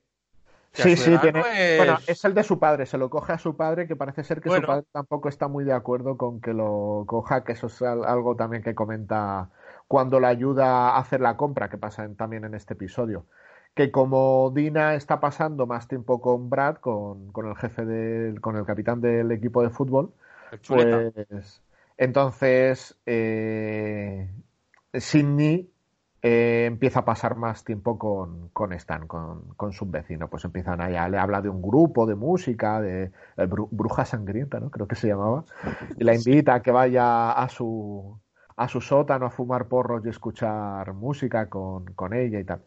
[0.71, 1.43] Sí, sí, tiene...
[1.55, 1.77] es...
[1.77, 4.41] Bueno, es el de su padre, se lo coge a su padre, que parece ser
[4.41, 4.61] que bueno.
[4.61, 8.35] su padre tampoco está muy de acuerdo con que lo coja, que eso es algo
[8.35, 9.49] también que comenta
[9.87, 13.25] cuando le ayuda a hacer la compra, que pasa en, también en este episodio.
[13.73, 18.55] Que como Dina está pasando más tiempo con Brad, con, con el jefe del, con
[18.55, 20.13] el capitán del equipo de fútbol,
[20.67, 21.61] pues
[21.97, 24.29] entonces eh,
[24.93, 25.71] Sidney
[26.21, 30.29] eh, empieza a pasar más tiempo con, con Stan, con, con, su vecino.
[30.29, 34.69] Pues empiezan allá, le habla de un grupo de música, de, de Bruja Sangrienta, ¿no?
[34.69, 35.45] Creo que se llamaba.
[35.97, 38.19] Y la invita a que vaya a su,
[38.57, 42.61] a su sótano a fumar porros y escuchar música con, con ella y tal.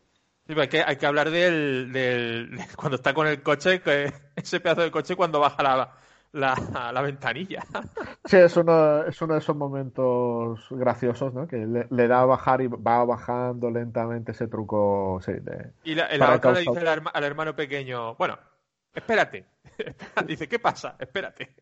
[0.47, 4.61] Sí, hay, que, hay que hablar del, del, cuando está con el coche, que, ese
[4.61, 5.93] pedazo del coche cuando baja la,
[6.33, 7.64] la, la, ventanilla.
[8.25, 11.47] Sí, es uno, es uno de esos momentos graciosos, ¿no?
[11.47, 15.21] Que le, le, da a bajar y va bajando lentamente ese truco.
[15.25, 18.38] Sí, de, y la, la otra le dice al, al, hermano pequeño, bueno,
[18.95, 19.45] espérate.
[20.27, 20.95] dice, ¿qué pasa?
[20.99, 21.55] Espérate.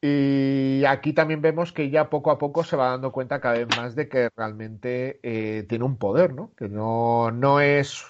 [0.00, 3.68] Y aquí también vemos que ella poco a poco se va dando cuenta cada vez
[3.76, 6.52] más de que realmente eh, tiene un poder, ¿no?
[6.56, 8.04] Que no, no es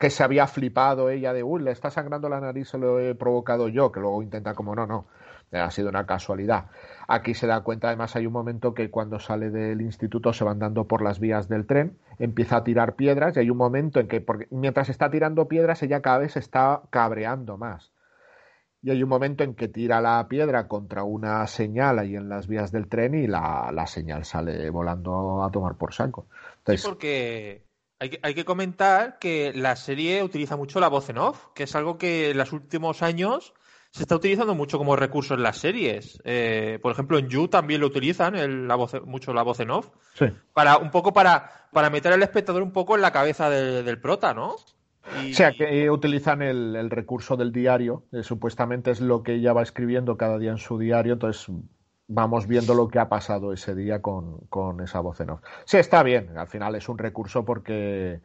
[0.00, 3.14] que se había flipado ella de, uy, le está sangrando la nariz, se lo he
[3.14, 5.04] provocado yo, que luego intenta como, no, no,
[5.52, 6.68] ha sido una casualidad.
[7.06, 10.58] Aquí se da cuenta, además hay un momento que cuando sale del instituto se van
[10.58, 14.08] dando por las vías del tren, empieza a tirar piedras y hay un momento en
[14.08, 17.92] que, porque, mientras está tirando piedras, ella cada vez se está cabreando más.
[18.80, 22.48] Y hay un momento en que tira la piedra contra una señal ahí en las
[22.48, 26.26] vías del tren y la, la señal sale volando a tomar por saco.
[26.56, 27.69] Entonces, sí, porque
[28.00, 31.64] hay que, hay que, comentar que la serie utiliza mucho la voz en off, que
[31.64, 33.52] es algo que en los últimos años
[33.90, 36.20] se está utilizando mucho como recurso en las series.
[36.24, 39.70] Eh, por ejemplo, en You también lo utilizan el, la voz, mucho la voz en
[39.70, 39.90] off.
[40.14, 40.26] Sí.
[40.54, 44.00] Para, un poco para, para meter al espectador un poco en la cabeza de, del
[44.00, 44.56] prota, ¿no?
[45.22, 45.32] Y...
[45.32, 49.52] O sea, que utilizan el, el recurso del diario, eh, supuestamente es lo que ella
[49.52, 51.48] va escribiendo cada día en su diario, entonces
[52.10, 55.40] vamos viendo lo que ha pasado ese día con, con esa voz en off.
[55.64, 58.20] Sí, está bien, al final es un recurso porque...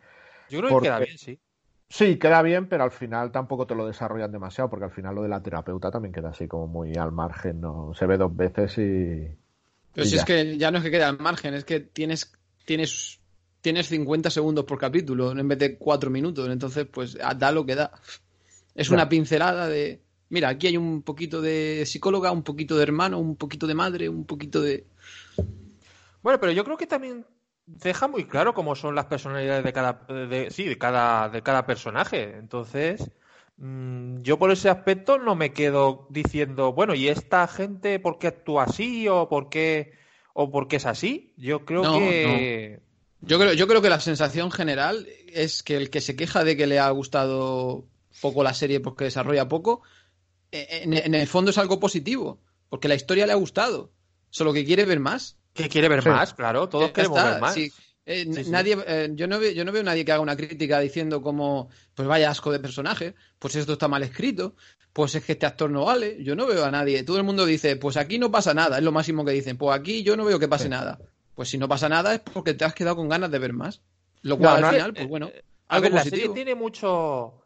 [0.50, 0.90] Yo creo porque...
[0.90, 1.40] que queda bien, sí.
[1.88, 5.22] Sí, queda bien, pero al final tampoco te lo desarrollan demasiado, porque al final lo
[5.22, 7.94] de la terapeuta también queda así como muy al margen, ¿no?
[7.94, 9.30] Se ve dos veces y...
[9.94, 10.22] Pero y si ya.
[10.22, 12.34] es que ya no es que quede al margen, es que tienes,
[12.66, 13.22] tienes
[13.66, 16.48] tienes 50 segundos por capítulo en vez de 4 minutos.
[16.50, 17.92] Entonces, pues da lo que da.
[18.76, 20.05] Es una pincelada de.
[20.30, 24.10] Mira, aquí hay un poquito de psicóloga, un poquito de hermano, un poquito de madre,
[24.10, 24.86] un poquito de.
[26.22, 27.26] Bueno, pero yo creo que también
[27.66, 29.94] deja muy claro cómo son las personalidades de cada.
[30.28, 32.36] De, sí, de cada, de cada personaje.
[32.38, 33.12] Entonces.
[33.58, 38.28] Mmm, yo por ese aspecto no me quedo diciendo, bueno, ¿y esta gente por qué
[38.28, 39.94] actúa así o por qué,
[40.34, 41.34] o por qué es así?
[41.38, 42.80] Yo creo no, que.
[42.82, 42.86] No.
[43.28, 46.58] Yo creo, yo creo que la sensación general es que el que se queja de
[46.58, 47.86] que le ha gustado
[48.22, 49.82] poco la serie porque desarrolla poco,
[50.52, 53.92] en, en el fondo es algo positivo, porque la historia le ha gustado,
[54.30, 55.38] solo que quiere ver más.
[55.54, 56.10] Que quiere ver sí.
[56.10, 57.54] más, claro, todos Eh, queremos está, ver más.
[57.54, 57.72] sí.
[58.08, 58.50] Eh, Sí, sí.
[58.52, 61.70] nadie, eh, yo, no veo, yo no veo nadie que haga una crítica diciendo como,
[61.96, 64.56] pues vaya asco de personaje, pues esto está mal escrito,
[64.94, 66.24] pues es que este actor no vale.
[66.24, 67.02] Yo no veo a nadie.
[67.04, 69.58] Todo el mundo dice, pues aquí no pasa nada, es lo máximo que dicen.
[69.58, 70.70] Pues aquí yo no veo que pase Sí.
[70.70, 71.00] nada.
[71.34, 73.82] Pues si no pasa nada es porque te has quedado con ganas de ver más.
[74.22, 75.32] Lo cual No, al final, pues bueno,
[75.68, 77.42] A algo ver, la serie tiene mucho.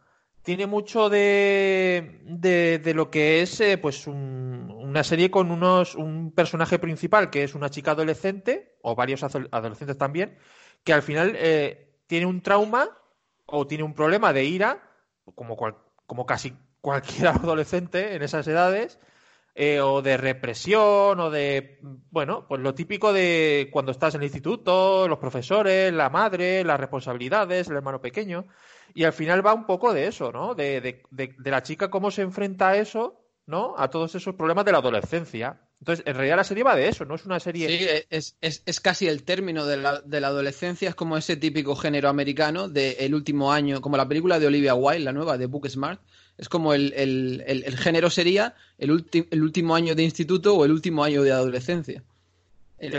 [0.49, 6.31] Tiene mucho de, de, lo que es eh, pues un- una serie con unos un
[6.31, 10.39] personaje principal que es una chica adolescente o varios adolescentes también
[10.83, 12.89] que al final eh, tiene un trauma
[13.45, 14.81] o tiene un problema de ira
[15.35, 18.97] como cual- como casi cualquier adolescente en esas edades
[19.59, 21.79] eh, o de represión o de
[22.11, 26.79] bueno pues lo típico de cuando estás en el instituto los profesores la madre las
[26.79, 28.45] responsabilidades el hermano pequeño
[28.93, 30.55] y al final va un poco de eso, ¿no?
[30.55, 33.75] De, de, de, de, la chica cómo se enfrenta a eso, ¿no?
[33.77, 35.61] A todos esos problemas de la adolescencia.
[35.79, 37.67] Entonces, en realidad la serie va de eso, no es una serie...
[37.69, 41.37] Sí, es, es, es casi el término de la, de la, adolescencia, es como ese
[41.37, 45.45] típico género americano del último año, como la película de Olivia Wilde, la nueva, de
[45.45, 46.01] Book Smart,
[46.39, 50.71] Es como el, el, el, género sería el, el último año de instituto o el
[50.71, 52.01] último año de adolescencia.
[52.77, 52.93] El,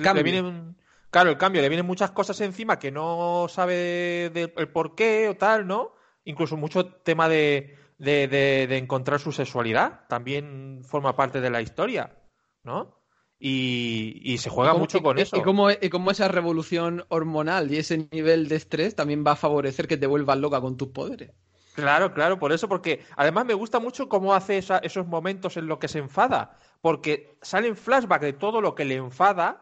[0.00, 0.74] cambio.
[1.10, 1.60] claro, el cambio.
[1.60, 5.92] Le vienen muchas cosas encima que no sabe del por qué o tal, ¿no?
[6.24, 10.06] Incluso mucho tema de, de, de, encontrar su sexualidad.
[10.08, 12.16] También forma parte de la historia,
[12.62, 12.98] ¿no?
[13.40, 15.36] Y, se juega mucho con eso.
[15.36, 15.70] Y como,
[16.10, 20.38] esa revolución hormonal y ese nivel de estrés también va a favorecer que te vuelvas
[20.38, 21.32] loca con tus poderes.
[21.78, 25.78] Claro, claro, por eso, porque además me gusta mucho cómo hace esos momentos en los
[25.78, 29.60] que se enfada, porque salen flashbacks de todo lo que le enfada,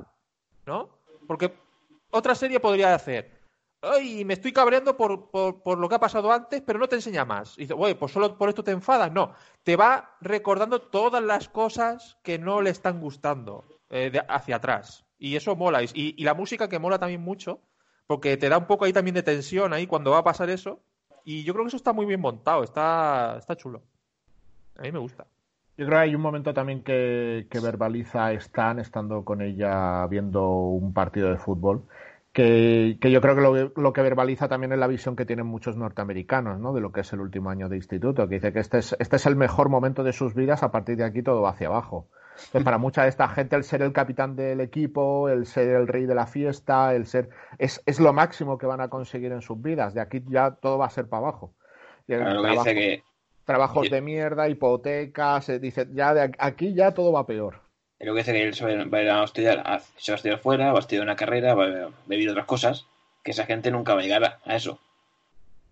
[0.65, 0.89] ¿no?
[1.27, 1.53] Porque
[2.11, 3.39] otra serie podría hacer,
[3.83, 7.27] ay, me estoy cabreando por, por, lo que ha pasado antes, pero no te enseña
[7.27, 7.59] más.
[7.59, 9.13] Y dice, güey, pues solo por esto te enfadas.
[9.13, 15.05] No, te va recordando todas las cosas que no le están gustando eh, hacia atrás.
[15.19, 15.83] Y eso mola.
[15.83, 17.61] Y, y, la música que mola también mucho,
[18.07, 20.81] porque te da un poco ahí también de tensión ahí cuando va a pasar eso.
[21.27, 23.83] Y yo creo que eso está muy bien montado, está, está chulo.
[24.79, 25.27] A mí me gusta.
[25.77, 30.95] Yo creo que hay un momento también que, verbaliza Stan estando con ella viendo un
[30.95, 31.83] partido de fútbol.
[32.33, 35.47] Que, que, yo creo que lo, lo, que verbaliza también es la visión que tienen
[35.47, 36.73] muchos norteamericanos, ¿no?
[36.73, 39.17] De lo que es el último año de instituto, que dice que este es, este
[39.17, 42.07] es el mejor momento de sus vidas, a partir de aquí todo va hacia abajo.
[42.37, 45.89] Entonces, para mucha de esta gente, el ser el capitán del equipo, el ser el
[45.89, 47.31] rey de la fiesta, el ser.
[47.59, 49.95] Es, es lo máximo que van a conseguir en sus vidas.
[49.95, 51.55] De aquí ya todo va a ser para abajo.
[53.45, 57.61] Trabajos de mierda, hipotecas, dice, ya de aquí ya todo va peor.
[58.01, 59.57] Lo que dice que él va a ir a estudiar,
[59.97, 62.87] se va a estudiar fuera, va a estudiar una carrera, va a vivir otras cosas,
[63.23, 64.79] que esa gente nunca va a llegar a eso.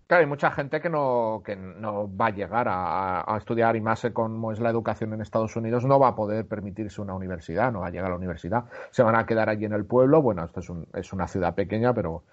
[0.07, 4.05] Claro, hay mucha gente que no, que no va a llegar a, estudiar y más
[4.13, 7.79] como es la educación en Estados Unidos, no va a poder permitirse una universidad, no
[7.79, 8.65] va a llegar a la universidad.
[8.91, 10.21] Se van a quedar allí en el pueblo.
[10.21, 12.23] Bueno, esto es, es una ciudad pequeña, pero,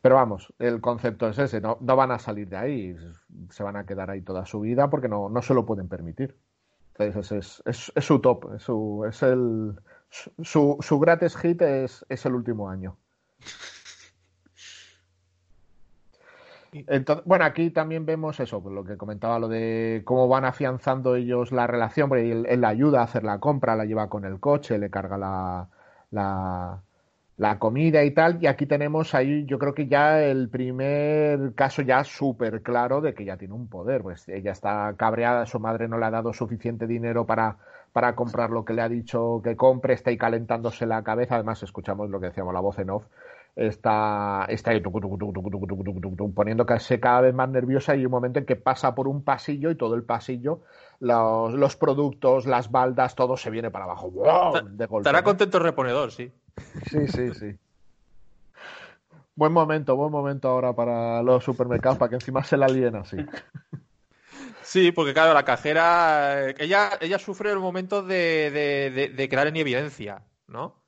[0.00, 2.96] pero vamos, el concepto es ese, no, no van a salir de ahí,
[3.50, 6.34] se van a quedar ahí toda su vida porque no, no se lo pueden permitir.
[6.98, 12.24] Entonces es, es, su top, es, su, es el, su, su gratis hit es, es
[12.24, 12.96] el último año.
[17.26, 21.52] Bueno, aquí también vemos eso, pues lo que comentaba, lo de cómo van afianzando ellos
[21.52, 24.78] la relación, porque él, la ayuda a hacer la compra, la lleva con el coche,
[24.78, 25.68] le carga la,
[27.36, 31.82] la, comida y tal, y aquí tenemos ahí, yo creo que ya el primer caso
[31.82, 35.88] ya súper claro de que ya tiene un poder, pues ella está cabreada, su madre
[35.88, 37.58] no le ha dado suficiente dinero para,
[37.92, 41.62] para comprar lo que le ha dicho que compre, está ahí calentándose la cabeza, además
[41.62, 43.04] escuchamos lo que decíamos, la voz en off,
[43.56, 44.80] está, está ahí
[46.34, 49.70] poniéndose cada vez más nerviosa y hay un momento en que pasa por un pasillo
[49.70, 50.62] y todo el pasillo,
[51.00, 54.10] los, los productos, las baldas, todo se viene para abajo.
[54.10, 56.32] De golpe, Estará contento el reponedor, sí.
[56.90, 57.56] Sí, sí, sí.
[59.34, 63.16] Buen momento, buen momento ahora para los supermercados, para que encima se la líen así.
[64.62, 69.56] Sí, porque claro, la cajera, ella, ella sufre el momento de, de, de quedar en
[69.56, 70.81] evidencia, ¿no?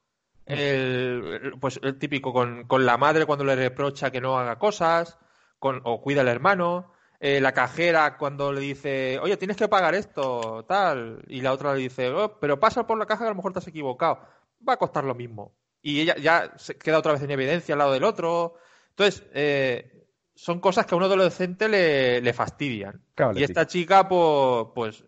[0.46, 5.18] El, pues el típico con, con, la madre cuando le reprocha que no haga cosas,
[5.59, 9.94] con, o cuida al hermano, eh, la cajera cuando le dice, oye, tienes que pagar
[9.94, 13.30] esto, tal, y la otra le dice, oh, pero pasa por la caja que a
[13.30, 14.20] lo mejor te has equivocado,
[14.66, 15.54] va a costar lo mismo.
[15.80, 18.57] Y ella ya se queda otra vez en evidencia al lado del otro.
[18.90, 23.02] Entonces, eh, son cosas que a un adolescente le, le fastidian.
[23.35, 25.04] y esta chica, pues, pues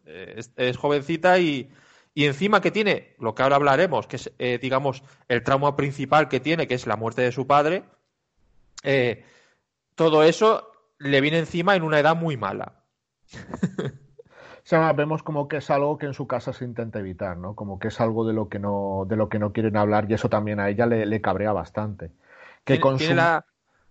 [0.56, 1.70] es jovencita y,
[2.16, 6.30] y encima que tiene, lo que ahora hablaremos, que es, eh, digamos, el trauma principal
[6.30, 7.84] que tiene, que es la muerte de su padre,
[8.84, 9.22] eh,
[9.94, 12.80] todo eso le viene encima en una edad muy mala.
[14.66, 17.54] O sea, vemos como que es algo que en su casa se intenta evitar, ¿no?
[17.54, 20.14] Como que es algo de lo que no, de lo que no quieren hablar y
[20.14, 22.10] eso también a ella le, cabrea bastante.
[22.64, 23.44] Que tiene, la,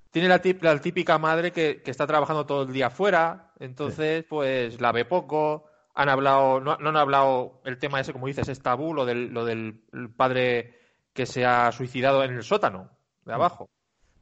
[0.09, 0.41] tiene la,
[0.81, 5.69] típica madre que, que, está trabajando todo el día afuera, entonces pues la ve poco,
[5.95, 9.33] han hablado, no, no, han hablado el tema ese, como dices, es tabú, lo del,
[9.33, 9.81] lo del
[10.15, 10.77] padre
[11.13, 12.91] que se ha suicidado en el sótano
[13.23, 13.35] de mm.
[13.35, 13.69] abajo,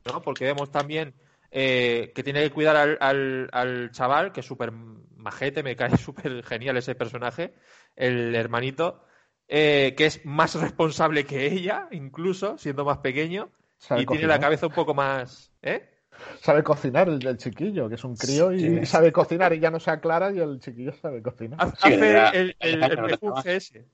[0.05, 0.21] ¿no?
[0.21, 1.15] Porque vemos también
[1.49, 5.97] eh, que tiene que cuidar al, al, al chaval, que es súper majete, me cae
[5.97, 7.55] súper genial ese personaje,
[7.95, 9.03] el hermanito,
[9.47, 13.49] eh, que es más responsable que ella, incluso, siendo más pequeño,
[13.97, 15.51] y tiene la cabeza un poco más...
[15.61, 15.89] ¿eh?
[16.41, 19.91] Sabe cocinar el, chiquillo, que es un crío y sabe cocinar y ya no se
[19.91, 21.59] aclara y el chiquillo sabe cocinar.
[21.59, 23.85] Hace el, el, ese.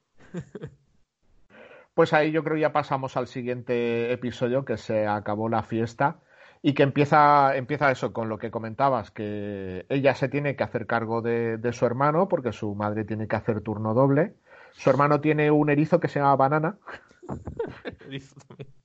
[1.93, 6.19] Pues ahí yo creo ya pasamos al siguiente episodio que se acabó la fiesta
[6.61, 10.87] y que empieza, empieza eso con lo que comentabas, que ella se tiene que hacer
[10.87, 14.33] cargo de, de su hermano porque su madre tiene que hacer turno doble.
[14.73, 16.77] Su hermano tiene un erizo que se llama Banana.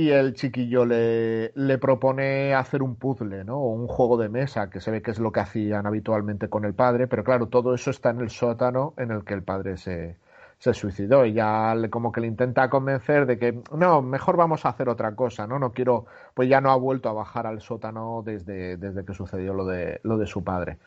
[0.00, 3.58] y el chiquillo le, propone hacer un puzzle, ¿no?
[3.58, 6.64] O un juego de mesa, que se ve que es lo que hacían habitualmente con
[6.64, 9.76] el padre, pero claro, todo eso está en el sótano en el que el padre
[9.76, 10.16] se,
[10.58, 14.64] se suicidó y ya le, como que le intenta convencer de que no, mejor vamos
[14.64, 15.58] a hacer otra cosa, ¿no?
[15.58, 19.54] No quiero, pues ya no ha vuelto a bajar al sótano desde, desde que sucedió
[19.54, 20.78] lo de, lo de su padre.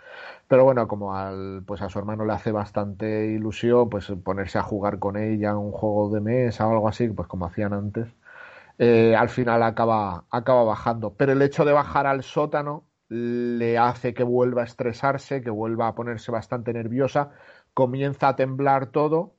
[0.48, 4.64] Pero bueno, como al, pues a su hermano le hace bastante ilusión, pues ponerse a
[4.64, 8.08] jugar con ella un juego de mesa o algo así, pues como hacían antes,
[8.78, 11.14] eh, al final acaba, acaba bajando.
[11.16, 15.88] Pero el hecho de bajar al sótano le hace que vuelva a estresarse, que vuelva
[15.88, 17.32] a ponerse bastante nerviosa,
[17.74, 19.36] comienza a temblar todo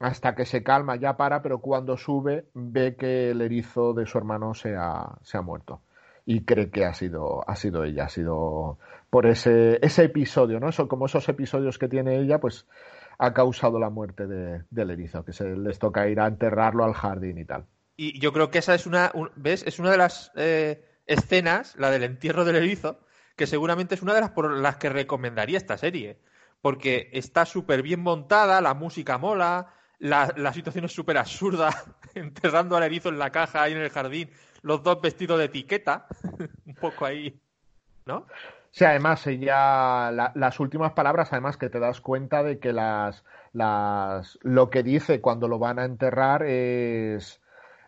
[0.00, 4.18] hasta que se calma, ya para, pero cuando sube ve que el erizo de su
[4.18, 5.82] hermano se ha, se ha muerto.
[6.26, 8.78] Y cree que ha sido, ha sido ella, ha sido
[9.10, 10.68] por ese, ese episodio, ¿no?
[10.68, 12.66] Eso, como esos episodios que tiene ella, pues
[13.18, 16.94] ha causado la muerte de, del erizo, que se les toca ir a enterrarlo al
[16.94, 17.66] jardín y tal.
[17.96, 19.64] Y yo creo que esa es una, ¿ves?
[19.66, 23.00] Es una de las eh, escenas, la del entierro del erizo,
[23.36, 26.18] que seguramente es una de las por las que recomendaría esta serie.
[26.60, 31.70] Porque está súper bien montada, la música mola, la, situación es súper absurda,
[32.14, 34.30] enterrando al erizo en la caja ahí en el jardín,
[34.62, 36.06] los dos vestidos de etiqueta,
[36.66, 37.40] un poco ahí,
[38.06, 38.26] ¿no?
[38.70, 44.38] Sí, además, ella, las últimas palabras, además que te das cuenta de que las, las,
[44.40, 47.41] lo que dice cuando lo van a enterrar es,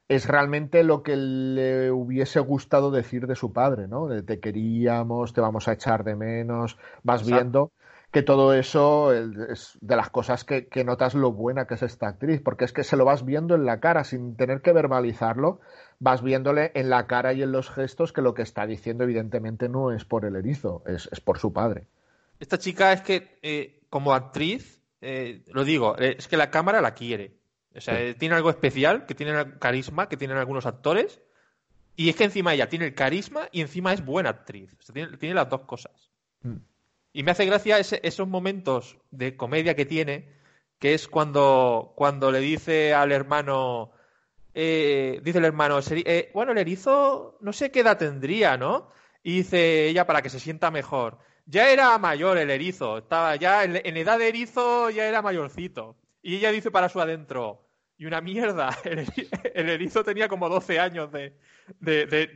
[0.08, 4.06] es realmente lo que le hubiese gustado decir de su padre, ¿no?
[4.06, 7.72] De te queríamos, te vamos a echar de menos, vas viendo
[8.14, 12.40] que todo eso es de las cosas que, notas lo buena que es esta actriz,
[12.40, 15.60] porque es que se lo vas viendo en la cara sin tener que verbalizarlo,
[15.98, 19.68] vas viéndole en la cara y en los gestos que lo que está diciendo evidentemente
[19.68, 21.88] no es por el erizo, es, por su padre.
[22.38, 26.80] Esta chica es que eh, como actriz, eh, lo digo, eh, es que la cámara
[26.80, 27.34] la quiere.
[27.76, 31.20] O sea, tiene algo especial, que tiene carisma, que tienen algunos actores,
[31.96, 34.74] y es que encima ella tiene el carisma y encima es buena actriz.
[34.78, 36.10] O sea, tiene, las dos cosas.
[36.42, 36.56] Mm.
[37.12, 40.28] Y me hace gracia esos momentos de comedia que tiene,
[40.78, 43.92] que es cuando, cuando le dice al hermano,
[44.52, 48.90] eh, dice el hermano, eh, bueno, el erizo no sé qué edad tendría, ¿no?
[49.22, 51.18] Y dice ella para que se sienta mejor.
[51.46, 55.96] Ya era mayor el erizo, estaba ya en, edad de erizo ya era mayorcito.
[56.24, 57.60] Y ella dice para su adentro,
[57.98, 61.36] y una mierda, el, erizo tenía como 12 años de,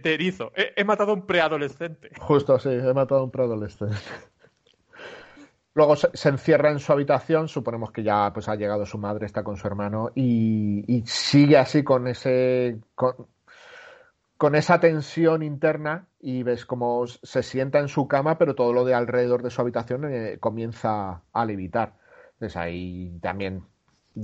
[0.04, 0.52] erizo.
[0.54, 2.10] He, matado a un preadolescente.
[2.20, 3.96] Justo, sí, he matado a un preadolescente.
[5.74, 9.42] Luego se, encierra en su habitación, suponemos que ya pues ha llegado su madre, está
[9.42, 17.06] con su hermano y, sigue así con ese con, esa tensión interna y ves cómo
[17.06, 21.22] se sienta en su cama, pero todo lo de alrededor de su habitación eh, comienza
[21.32, 21.94] a levitar.
[22.34, 23.64] Entonces ahí también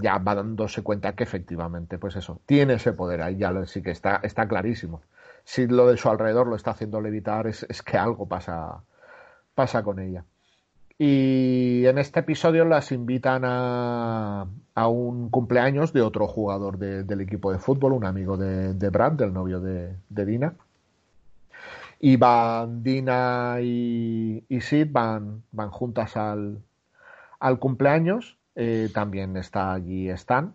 [0.02, 3.90] ya va dándose cuenta que efectivamente, pues eso, tiene ese poder, ahí ya sí que
[3.90, 5.02] está, está clarísimo.
[5.44, 8.82] Si lo de su alrededor lo está haciendo levitar, es, es que algo pasa,
[9.54, 10.24] pasa con ella.
[10.98, 14.46] Y en este episodio las invitan a,
[14.88, 19.60] un cumpleaños de otro jugador del equipo de fútbol, un amigo de, de Brad, novio
[19.60, 20.54] de, Dina.
[22.00, 26.62] Y van Dina y, Sid, van, van juntas al,
[27.40, 28.38] al cumpleaños.
[28.56, 30.54] Eh, también está allí Stan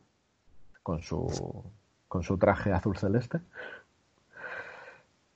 [0.84, 1.64] con su,
[2.08, 3.40] con su traje azul celeste.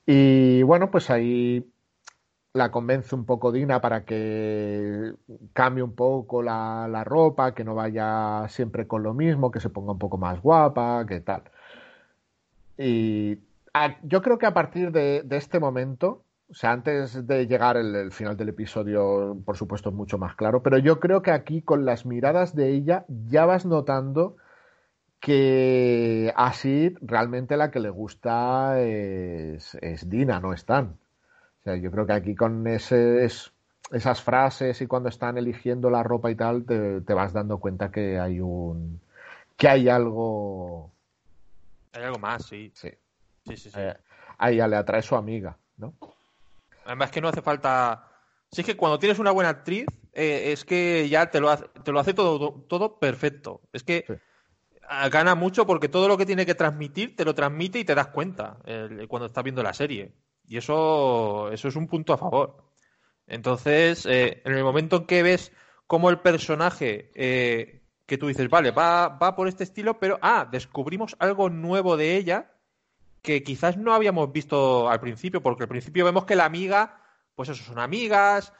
[0.06, 1.66] Y bueno, pues ahí
[2.54, 5.12] la convence un poco Dina para que
[5.52, 9.92] cambie un poco la, ropa, que no vaya siempre con lo mismo, que se ponga
[9.92, 11.42] un poco más guapa, que tal.
[12.78, 13.38] Y
[14.04, 18.36] yo creo que a partir de, este momento, o sea, antes de llegar el, final
[18.36, 22.06] del episodio, por supuesto, es mucho más claro, pero yo creo que aquí con las
[22.06, 24.36] miradas de ella ya vas notando
[25.20, 30.98] que así realmente la que le gusta es, es Dina, no Stan
[31.64, 36.34] yo creo que aquí con ese, esas frases y cuando están eligiendo la ropa y
[36.34, 39.00] tal, te, vas dando cuenta que hay un.
[39.56, 40.92] que hay algo.
[41.92, 42.70] Hay algo más, sí.
[42.74, 42.90] Sí.
[43.46, 43.94] Sí, sí, eh,
[44.38, 45.94] a ella le atrae su amiga, ¿no?
[46.84, 48.08] Además que no hace falta.
[48.50, 51.64] Si es que cuando tienes una buena actriz, eh, es que ya te lo hace,
[51.82, 53.62] te lo hace todo, todo perfecto.
[53.72, 54.04] Es que
[55.10, 58.08] gana mucho porque todo lo que tiene que transmitir te lo transmite y te das
[58.08, 58.58] cuenta
[59.08, 60.14] cuando estás viendo la serie.
[60.46, 62.64] Y eso, eso es un punto a favor.
[63.26, 65.52] Entonces, eh, en el momento en que ves
[65.86, 70.46] cómo el personaje eh, que tú dices, vale, va, va por este estilo, pero, ah,
[70.50, 72.53] descubrimos algo nuevo de ella
[73.24, 77.00] que quizás no habíamos visto al principio, porque al principio vemos que la amiga,
[77.34, 78.52] pues eso, son amigas,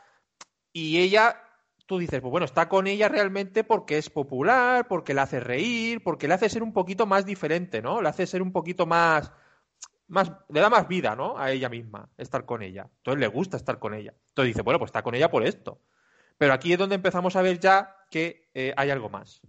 [0.72, 1.38] y ella,
[1.84, 6.02] tú dices, pues bueno, está con ella realmente porque es popular, porque la hace reír,
[6.02, 8.00] porque le hace ser un poquito más diferente, ¿no?
[8.00, 9.32] Le hace ser un poquito más
[10.08, 11.38] más, le da más vida, ¿no?
[11.38, 12.88] A ella misma, estar con ella.
[12.98, 14.14] Entonces le gusta estar con ella.
[14.28, 15.80] Entonces dice, bueno, pues está con ella por esto.
[16.38, 19.42] Pero aquí es donde empezamos a ver ya que eh, hay algo más.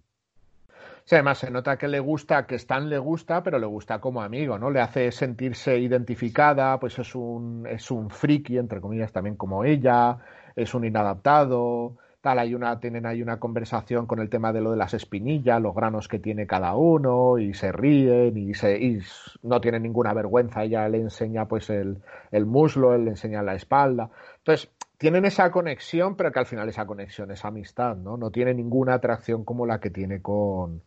[1.07, 4.23] Sí, además se nota que le gusta, que Stan le gusta, pero le gusta como
[4.23, 4.71] amigo, ¿no?
[4.71, 10.17] Le hace sentirse identificada, pues es un, es un friki, entre comillas, también como ella,
[10.55, 14.71] es un inadaptado, tal, hay una, tienen ahí una conversación con el tema de lo
[14.71, 18.99] de las espinillas, los granos que tiene cada uno, y se ríen, y, se, y
[19.43, 22.01] no tiene ninguna vergüenza, ella le enseña pues el,
[22.31, 24.09] el muslo, él le enseña la espalda.
[24.39, 28.17] Entonces, tienen esa conexión, pero que al final esa conexión es amistad, ¿no?
[28.17, 30.81] No tiene ninguna atracción como la que tiene con,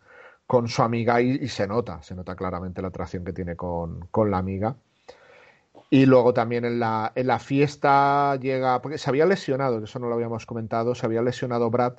[0.49, 4.31] con su amiga y, se nota, se nota claramente la atracción que tiene con, con
[4.31, 4.77] la amiga.
[5.91, 9.99] Y luego también en la, en la fiesta llega, porque se había lesionado, que eso
[9.99, 11.99] no lo habíamos comentado, se había lesionado Brad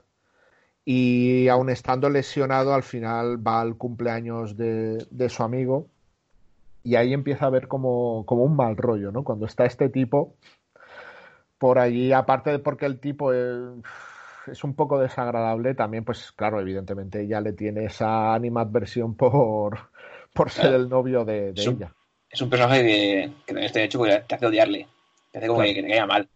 [0.84, 5.86] y aun estando lesionado al final va al cumpleaños de, de su amigo
[6.84, 9.24] y ahí empieza a ver como, como un mal rollo, ¿no?
[9.24, 10.34] Cuando está este tipo
[11.60, 13.60] por allí, aparte de porque el tipo es,
[14.48, 19.90] es, un poco desagradable, también, pues claro, evidentemente ella le tiene esa animadversión por,
[20.34, 21.94] por ser el novio de, de es un, ella.
[22.30, 24.88] Es un personaje que, que también está hecho porque te hace odiarle,
[25.32, 25.70] te hace como claro.
[25.70, 26.30] que, que, te caiga mal.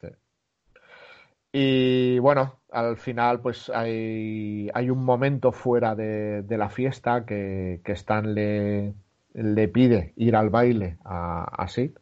[0.00, 0.08] Sí.
[1.52, 7.80] Y bueno, al final, pues hay, hay un momento fuera de, de la fiesta que,
[7.84, 8.94] que Stan le,
[9.34, 11.92] le, pide ir al baile a, a Sid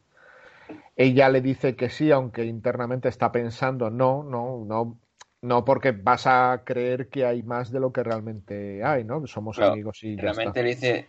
[0.97, 4.99] ella le dice que sí, aunque internamente está pensando no, no, no,
[5.43, 9.27] no porque vas a creer que hay más de lo que realmente hay, ¿no?
[9.27, 11.09] Somos claro, amigos y realmente le dice,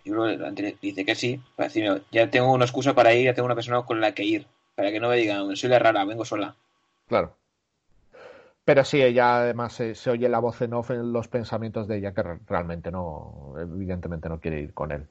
[0.81, 3.81] dice que sí, para decir, ya tengo una excusa para ir, ya tengo una persona
[3.83, 6.55] con la que ir, para que no me digan, soy la rara, vengo sola.
[7.07, 7.35] Claro.
[8.65, 11.99] Pero sí, ella además se, se, oye la voz en off en los pensamientos de
[11.99, 15.07] ella que realmente no, evidentemente no quiere ir con él.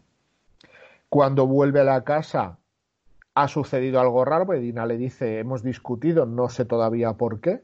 [1.08, 2.58] Cuando vuelve a la casa,
[3.36, 7.62] ha sucedido algo raro, porque Dina le dice, hemos discutido, no sé todavía por qué.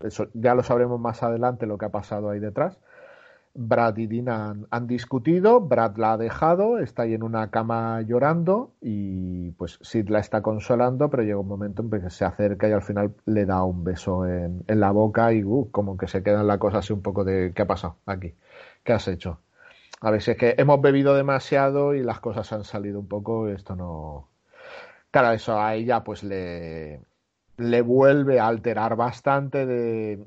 [0.00, 2.78] Eso ya lo sabremos más adelante lo que ha pasado ahí detrás.
[3.52, 8.72] Brad y Dina han, discutido, Brad la ha dejado, está ahí en una cama llorando
[8.80, 12.72] y pues Sid la está consolando, pero llega un momento en que se acerca y
[12.72, 16.22] al final le da un beso en, en la boca y uh, como que se
[16.22, 18.34] queda en la cosa así un poco de ¿qué ha pasado aquí?
[18.82, 19.40] ¿Qué has hecho?
[20.00, 23.48] A ver si es que hemos bebido demasiado y las cosas han salido un poco,
[23.48, 24.28] esto no,
[25.10, 27.00] claro, eso a ella pues le,
[27.56, 30.24] le vuelve a alterar bastante de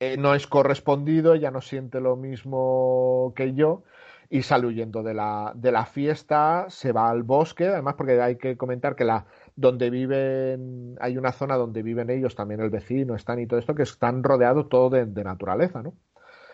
[0.00, 3.84] eh, no es correspondido, ella no siente lo mismo que yo
[4.28, 8.36] y sale huyendo de la, de la fiesta, se va al bosque, además porque hay
[8.36, 13.14] que comentar que la donde viven, hay una zona donde viven ellos, también el vecino,
[13.14, 15.94] están y todo esto, que están rodeados todo de, de naturaleza, ¿no?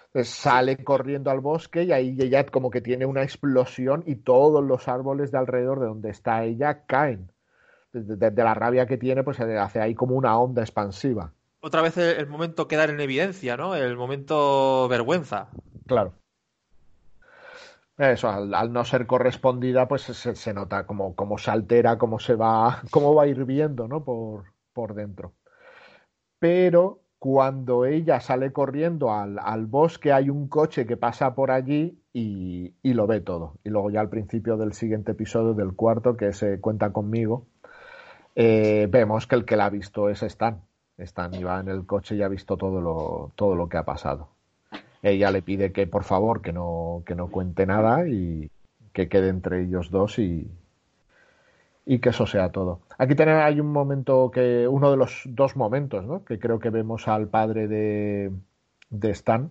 [0.07, 4.65] Entonces sale corriendo al bosque y ahí ella como que tiene una explosión y todos
[4.65, 7.31] los árboles de alrededor de donde está ella caen
[8.07, 11.33] de, de, la rabia que tiene, pues se hace ahí como una onda expansiva.
[11.61, 13.75] Otra vez el, el momento quedar en evidencia, ¿no?
[13.75, 15.49] El momento vergüenza.
[15.87, 16.15] Claro.
[17.99, 22.21] Eso, al, al, no ser correspondida, pues se, se, nota como, como se altera, cómo
[22.21, 24.05] se va, cómo va hirviendo, ¿no?
[24.05, 25.35] Por, por dentro.
[26.39, 32.01] Pero cuando ella sale corriendo al, al, bosque, hay un coche que pasa por allí
[32.13, 33.59] y, y, lo ve todo.
[33.65, 37.49] Y luego ya al principio del siguiente episodio, del cuarto, que se cuenta conmigo,
[38.35, 40.61] eh, vemos que el que la ha visto es Stan.
[40.99, 44.29] Stan iba en el coche y ha visto todo lo, todo lo que ha pasado.
[45.03, 48.51] Ella le pide que por favor que no, que no cuente nada y
[48.93, 50.51] que quede entre ellos dos y,
[51.87, 52.81] y que eso sea todo.
[52.99, 56.25] Aquí tenemos, hay un momento que, uno de los dos momentos, ¿no?
[56.25, 58.33] que creo que vemos al padre de,
[58.91, 59.51] de Stan,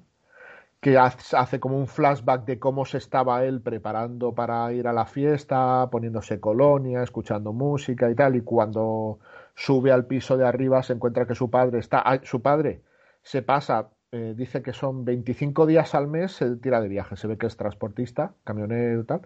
[0.80, 5.06] que hace como un flashback de cómo se estaba él preparando para ir a la
[5.06, 9.20] fiesta, poniéndose colonia, escuchando música y tal, y cuando
[9.56, 12.84] sube al piso de arriba se encuentra que su padre está, su padre
[13.24, 17.28] se pasa, eh, dice que son 25 días al mes, se tira de viaje, se
[17.28, 19.22] ve que es transportista, camionero y tal,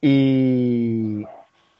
[0.00, 1.24] y,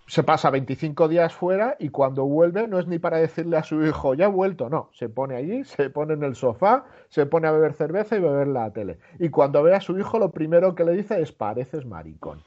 [0.06, 3.84] se pasa 25 días fuera y cuando vuelve no es ni para decirle a su
[3.84, 7.48] hijo, ya ha vuelto, no, se pone allí, se pone en el sofá, se pone
[7.48, 8.98] a beber cerveza y beber la tele.
[9.18, 12.44] Y cuando ve a su hijo lo primero que le dice es, pareces maricón.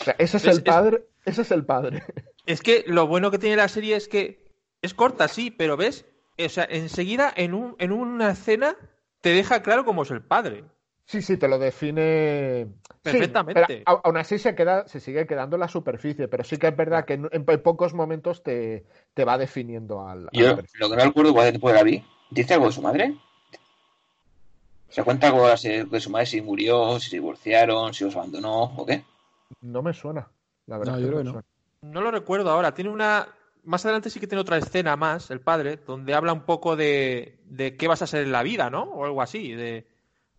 [0.00, 2.02] O sea, ese es, es el padre, es, ese es el padre.
[2.46, 4.50] Es que lo bueno que tiene la serie es que
[4.82, 6.06] es corta, sí, pero ves,
[6.38, 8.76] o sea, enseguida en, un, en una escena
[9.20, 10.64] te deja claro cómo es el padre.
[11.10, 12.68] Sí, sí, te lo define
[13.02, 13.64] perfectamente.
[13.66, 16.68] Sí, pero aún así se queda, se sigue quedando en la superficie, pero sí que
[16.68, 20.28] es verdad que en, en pocos momentos te, te, va definiendo al.
[20.30, 22.80] Yo al lo que no recuerdo cuál tipo de la vi, ¿dice algo de su
[22.80, 23.16] madre?
[24.88, 28.86] ¿Se cuenta algo de su madre si murió, si se divorciaron, si los abandonó o
[28.86, 29.02] qué?
[29.62, 30.28] No me suena,
[30.66, 30.92] la verdad.
[30.92, 31.42] No, yo creo que no.
[31.82, 32.72] No lo recuerdo ahora.
[32.72, 33.26] Tiene una.
[33.64, 37.40] Más adelante sí que tiene otra escena más, el padre, donde habla un poco de,
[37.46, 38.84] de qué vas a ser en la vida, ¿no?
[38.84, 39.50] O algo así.
[39.54, 39.88] De,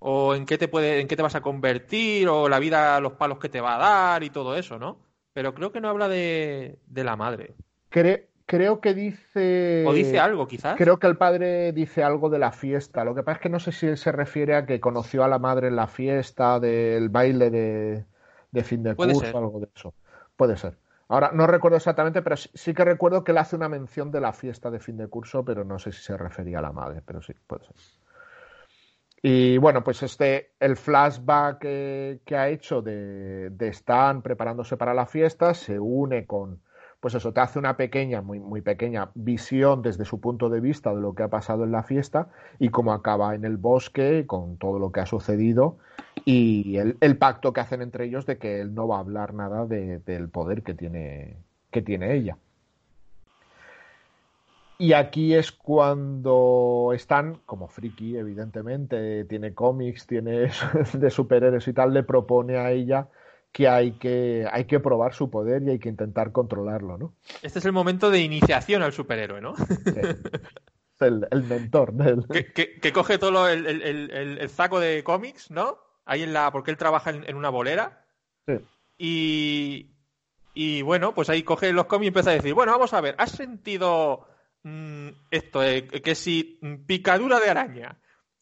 [0.03, 3.13] o en qué te puede, en qué te vas a convertir, o la vida, los
[3.13, 4.97] palos que te va a dar y todo eso, ¿no?
[5.31, 7.53] Pero creo que no habla de, de la madre.
[8.47, 9.85] creo que dice.
[9.87, 10.75] O dice algo, quizás.
[10.75, 13.05] Creo que el padre dice algo de la fiesta.
[13.05, 15.27] Lo que pasa es que no sé si él se refiere a que conoció a
[15.27, 18.05] la madre en la fiesta, del baile de,
[18.49, 19.35] de fin de curso, ser.
[19.35, 19.93] algo de eso.
[20.35, 20.79] Puede ser.
[21.09, 24.21] Ahora, no recuerdo exactamente, pero sí, sí que recuerdo que él hace una mención de
[24.21, 27.03] la fiesta de fin de curso, pero no sé si se refería a la madre,
[27.05, 27.75] pero sí, puede ser.
[29.23, 34.93] Y bueno, pues este, el flashback que, que ha hecho de, de Stan preparándose para
[34.95, 36.59] la fiesta se une con,
[36.99, 40.93] pues eso, te hace una pequeña, muy, muy pequeña visión desde su punto de vista
[40.95, 44.57] de lo que ha pasado en la fiesta y cómo acaba en el bosque con
[44.57, 45.77] todo lo que ha sucedido
[46.25, 49.33] y el, el pacto que hacen entre ellos de que él no va a hablar
[49.35, 51.37] nada de- del poder que tiene,
[51.71, 52.37] que tiene ella.
[54.81, 60.49] Y aquí es cuando están, como friki, evidentemente, tiene cómics, tiene
[60.93, 63.07] de superhéroes y tal, le propone a ella
[63.51, 67.13] que hay que, hay que probar su poder y hay que intentar controlarlo, ¿no?
[67.43, 69.55] Este es el momento de iniciación al superhéroe, ¿no?
[69.55, 69.93] Sí.
[69.95, 72.25] Es el, el mentor del...
[72.27, 75.77] que, que- que coge todo lo- el- el- el saco de cómics, ¿no?
[76.05, 76.51] Ahí en la.
[76.51, 78.05] Porque él trabaja en, en una bolera.
[78.47, 78.53] Sí.
[78.97, 79.91] Y.
[80.53, 83.15] Y bueno, pues ahí coge los cómics y empieza a decir: Bueno, vamos a ver,
[83.19, 84.25] ¿has sentido
[84.63, 85.63] mm, esto?
[85.63, 87.97] eh, que si picadura de araña.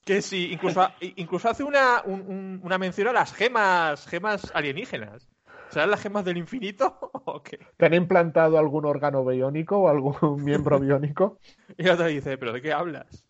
[0.06, 0.52] Que si.
[0.54, 5.28] Incluso, incluso hace una, un- un- una mención a las gemas, gemas alienígenas.
[5.72, 6.98] ¿Serán las gemas del infinito?
[7.26, 7.60] ¿O qué?
[7.78, 11.38] ¿Te han implantado algún órgano biónico o algún miembro biónico?
[11.78, 13.24] Y el otro dice: ¿Pero de qué hablas?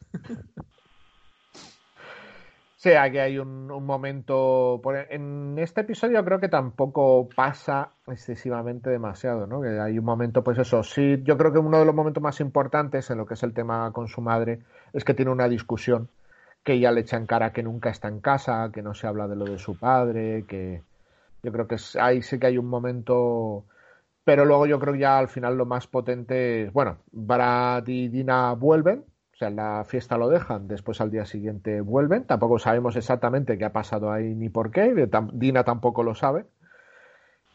[2.82, 4.80] Sí, aquí hay un, un momento.
[4.82, 9.62] por- En este episodio creo que tampoco pasa excesivamente demasiado, ¿no?
[9.62, 12.40] Que hay un momento, pues eso, sí, yo creo que uno de los momentos más
[12.40, 14.62] importantes en lo que es el tema con su madre
[14.94, 16.10] es que tiene una discusión
[16.64, 19.28] que ella le echa en cara que nunca está en casa, que no se habla
[19.28, 20.82] de lo de su padre, que
[21.44, 23.66] yo creo que ahí sí que hay un momento.
[24.24, 28.10] Pero luego yo creo que ya al final lo más potente es, bueno, Brad y
[28.10, 29.06] Dina vuelven,
[29.40, 33.74] sea, la fiesta lo dejan, después al día siguiente vuelven, tampoco sabemos exactamente qué ha
[33.74, 36.46] pasado ahí ni por qué, Dina tampoco lo sabe.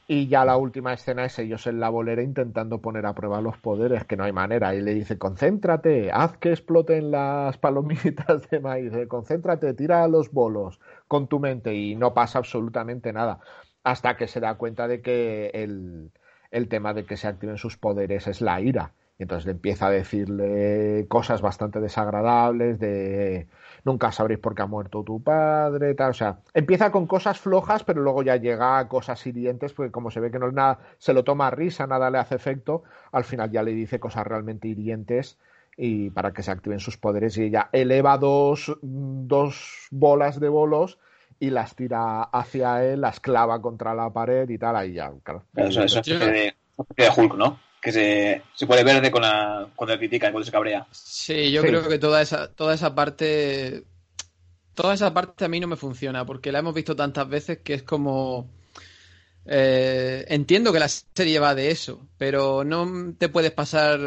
[0.07, 3.57] Y ya la última escena es ellos en la bolera intentando poner a prueba los
[3.59, 4.75] poderes, que no hay manera.
[4.75, 10.31] Y le dice, concéntrate, haz que exploten las palomitas de maíz, eh, concéntrate, tira los
[10.31, 10.79] bolos
[11.09, 13.41] con tu mente y no pasa absolutamente nada.
[13.83, 16.13] Hasta que se da cuenta de que el,
[16.51, 18.93] el tema de que se activen sus poderes es la ira.
[19.19, 23.47] Y entonces le empieza a decirle cosas bastante desagradables de
[23.85, 26.11] nunca sabréis por qué ha muerto tu padre, tal.
[26.11, 30.11] O sea, empieza con cosas flojas, pero luego ya llega a cosas hirientes, porque como
[30.11, 32.83] se ve que no es nada, se lo toma a risa, nada le hace efecto,
[33.13, 35.39] al final ya le dice cosas realmente hirientes
[35.77, 40.99] y para que se activen sus poderes y ella eleva dos, dos bolas de bolos
[41.41, 45.45] y las tira hacia él, las clava contra la pared y tal, ahí ya, claro.
[45.57, 46.55] Eso, eso es de
[47.17, 47.59] Hulk, ¿no?
[47.85, 50.87] Que se, se pone verde con la, cuando le critican, cuando se cabrea.
[50.91, 51.69] Sí, yo Sí.
[51.69, 53.85] creo que toda esa, toda esa parte.
[54.75, 57.75] Toda esa parte a mí no me funciona, porque la hemos visto tantas veces que
[57.75, 58.49] es como.
[59.47, 64.01] eh, entiendo que la serie va de eso, pero no te puedes pasar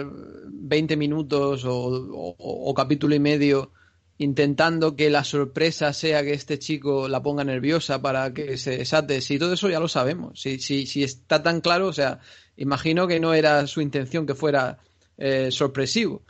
[0.48, 3.72] 20 minutos o, o- o capítulo y medio
[4.18, 9.22] intentando que la sorpresa sea que este chico la ponga nerviosa para que se desate.
[9.22, 12.20] Si todo eso ya lo sabemos, si, si, si está tan claro, o sea,
[12.58, 14.80] imagino que no era su intención que fuera
[15.18, 16.24] eh, sorpresivo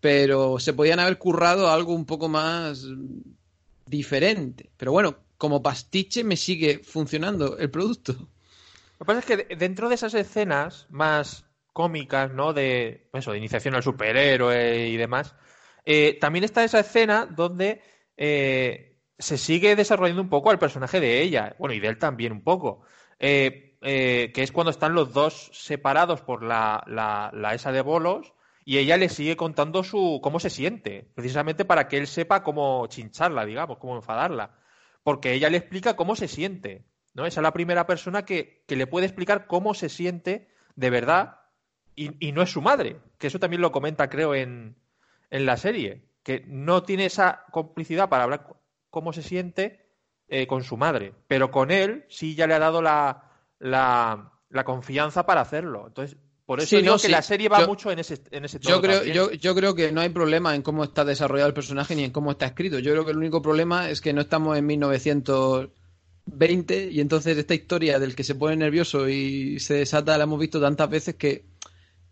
[0.00, 2.86] pero se podían haber currado algo un poco más
[3.86, 4.70] diferente.
[4.76, 8.12] Pero bueno, como pastiche me sigue funcionando el producto.
[8.12, 12.52] Lo que pasa es que de- dentro de esas escenas más cómicas, ¿no?
[12.52, 15.34] De eso, de iniciación al superhéroe y demás,
[15.84, 17.82] eh, también está esa escena donde
[18.16, 22.32] eh, se sigue desarrollando un poco al personaje de ella, bueno, y de él también
[22.32, 22.82] un poco,
[23.82, 28.32] eh, que es cuando están los dos separados por la, la, la esa de bolos
[28.64, 32.86] y ella le sigue contando su cómo se siente, precisamente para que él sepa cómo
[32.88, 34.58] chincharla, digamos, cómo enfadarla,
[35.02, 36.84] porque ella le explica cómo se siente.
[37.14, 37.26] ¿no?
[37.26, 41.40] Esa es la primera persona que, que le puede explicar cómo se siente de verdad
[41.94, 44.76] y, y no es su madre, que eso también lo comenta, creo, en,
[45.30, 48.48] en la serie, que no tiene esa complicidad para hablar
[48.90, 49.86] cómo se siente
[50.28, 53.25] eh, con su madre, pero con él sí ya le ha dado la,
[53.58, 55.84] la, la confianza para hacerlo.
[55.88, 57.12] Entonces, por eso Sí, digo no, que sí.
[57.12, 59.90] la serie va Yo- mucho en ese, en ese Yo creo, yo, yo creo que
[59.92, 62.78] no hay problema en cómo está desarrollado el personaje ni en cómo está escrito.
[62.78, 64.66] Yo creo que el único problema es que no estamos en
[66.26, 70.40] 20 y entonces esta historia del que se pone nervioso y se desata la hemos
[70.40, 71.46] visto tantas veces que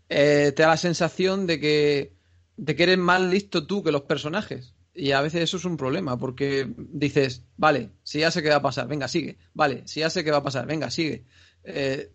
[0.09, 2.13] eh, te da la sensación de que,
[2.57, 4.74] de que eres más listo tú que los personajes.
[4.95, 8.55] Y a veces eso es un problema, porque dices, vale, si ya sé qué va
[8.55, 9.37] a pasar, venga, sigue.
[9.53, 11.25] Vale, si ya sé qué va a pasar, venga, sigue.
[11.65, 12.11] Eh,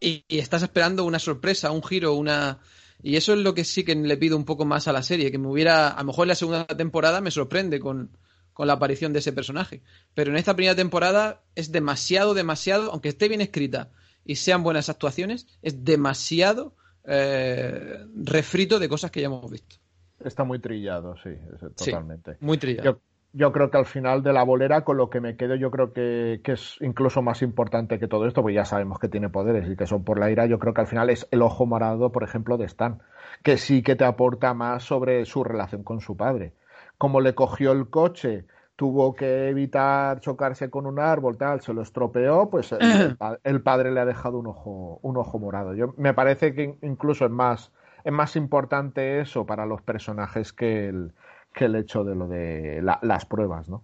[0.00, 2.60] y, estás esperando una sorpresa, un giro, una...
[3.02, 5.30] Y eso es lo que sí que le pido un poco más a la serie,
[5.30, 8.16] que me hubiera, a lo mejor en la segunda temporada me sorprende con,
[8.54, 9.82] con la aparición de ese personaje.
[10.14, 13.90] Pero en esta primera temporada es demasiado, demasiado, aunque esté bien escrita
[14.24, 16.74] y sean buenas actuaciones, es demasiado
[17.06, 19.76] eh, refrito de cosas que ya hemos visto.
[20.24, 21.30] Está muy trillado, sí,
[21.76, 22.36] totalmente.
[22.40, 23.00] muy trillado.
[23.32, 25.92] Yo, creo que al final de la bolera, con lo que me quedo, yo creo
[25.92, 29.74] que, es incluso más importante que todo esto, porque ya sabemos que tiene poderes y
[29.74, 30.46] que son por la ira.
[30.46, 33.02] Yo creo que al final es el ojo morado, por ejemplo, de Stan,
[33.42, 36.52] que sí que te aporta más sobre su relación con su padre
[36.98, 38.46] como le cogió el coche,
[38.76, 43.16] tuvo que evitar chocarse con un árbol, tal, se lo estropeó, pues el,
[43.62, 45.74] padre le ha dejado un ojo, un ojo morado.
[45.74, 47.72] Yo, me parece que incluso es más,
[48.04, 51.12] es más importante eso para los personajes que el,
[51.52, 53.82] que el hecho de lo de las pruebas, ¿no?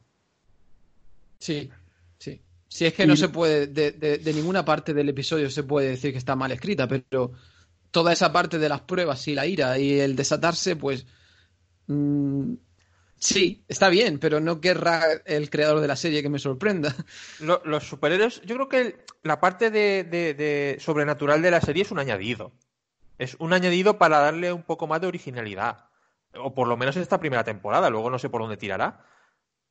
[1.38, 1.70] Sí,
[2.18, 2.40] sí.
[2.68, 6.12] Si es que no se puede, de, de, ninguna parte del episodio se puede decir
[6.12, 7.32] que está mal escrita, pero
[7.90, 11.06] toda esa parte de las pruebas y la ira y el desatarse, pues
[11.88, 12.52] mm,
[13.20, 16.96] Sí, está bien, pero no querrá el creador de la serie que me sorprenda.
[17.38, 22.52] los superhéroes, yo creo que la parte de, sobrenatural de la serie es un añadido.
[23.20, 25.90] Es un añadido para darle un poco más de originalidad.
[26.34, 29.04] O por lo menos en esta primera temporada, luego no sé por dónde tirará.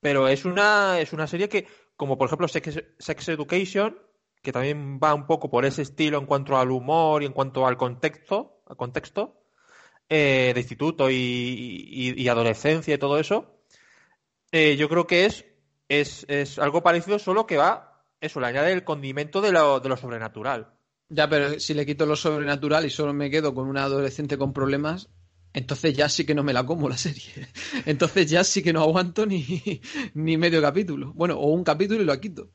[0.02, 3.98] Pero es una, es una serie que, como por ejemplo Sex, Education,
[4.44, 7.66] que también va un poco por ese estilo en cuanto al humor y en cuanto
[7.66, 9.42] al contexto, al contexto
[10.10, 13.64] eh, de instituto y, adolescencia y todo eso,
[14.52, 15.44] eh, yo creo que es,
[15.88, 19.98] es, algo parecido, solo que va, eso, le añade el condimento de lo, de lo
[19.98, 20.79] sobrenatural.
[21.10, 24.54] Ya, pero si le quito lo sobrenatural y solo me quedo con una adolescente con
[24.54, 25.10] problemas,
[25.54, 27.48] entonces ya sí que no me la como la serie.
[27.86, 29.82] Entonces ya sí que no aguanto ni,
[30.14, 31.12] ni medio capítulo.
[31.14, 32.50] Bueno, o un capítulo y lo quito.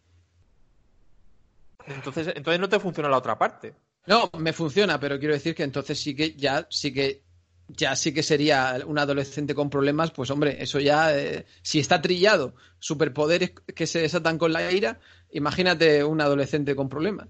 [1.87, 3.75] Entonces, entonces no te funciona la otra parte.
[4.07, 7.23] No, me funciona, pero quiero decir que entonces sí que ya sí que
[7.69, 12.03] ya sí que sería un adolescente con problemas, pues hombre, eso ya, eh, si está
[12.03, 15.01] trillado, superpoderes que se desatan con la ira,
[15.31, 17.29] imagínate un adolescente con problemas.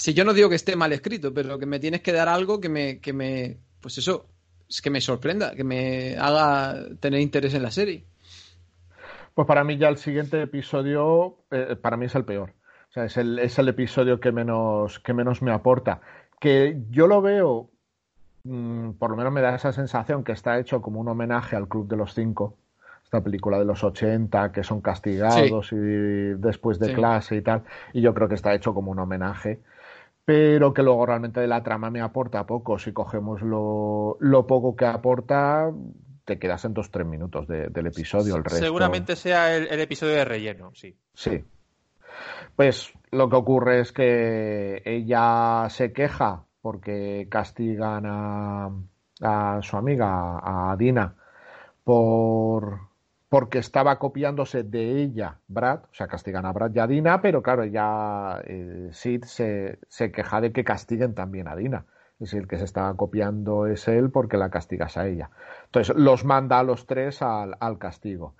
[0.00, 2.60] Si yo no digo que esté mal escrito, pero que me tienes que dar algo
[2.60, 4.26] que me, que me, pues eso,
[4.68, 8.04] es que me sorprenda, que me haga tener interés en la serie.
[9.34, 12.54] Pues para mí ya el siguiente episodio, eh, para mí es el peor.
[12.88, 16.00] O sea, es el, es el episodio que menos, que menos me aporta.
[16.40, 17.70] Que yo lo veo
[18.44, 21.68] Mm, por lo menos me da esa sensación que está hecho como un homenaje al
[21.68, 22.56] Club de los Cinco,
[23.04, 28.00] esta película de los 80 que son castigados y después de clase y tal, y
[28.00, 29.60] yo creo que está hecho como un homenaje,
[30.24, 32.78] pero que luego realmente de la trama me aporta poco.
[32.78, 35.72] Si cogemos lo, poco que aporta,
[36.24, 38.36] te quedas en dos tres minutos del episodio.
[38.36, 38.60] El resto...
[38.60, 40.96] Seguramente sea el, el episodio de relleno, sí.
[41.14, 41.44] Sí.
[42.56, 48.70] Pues lo que ocurre es que ella se queja porque castigan a,
[49.22, 51.14] a su amiga, a Dina,
[51.84, 52.89] por
[53.30, 57.42] porque estaba copiándose de ella, Brad, o sea, castigan a Brad y a Dina, pero
[57.42, 61.86] claro, ya eh, Sid se, se, queja de que castiguen también a Dina.
[62.14, 65.30] Es decir, el que se estaba copiando es él porque la castigas a ella.
[65.66, 68.34] Entonces, los manda a los tres al, al castigo.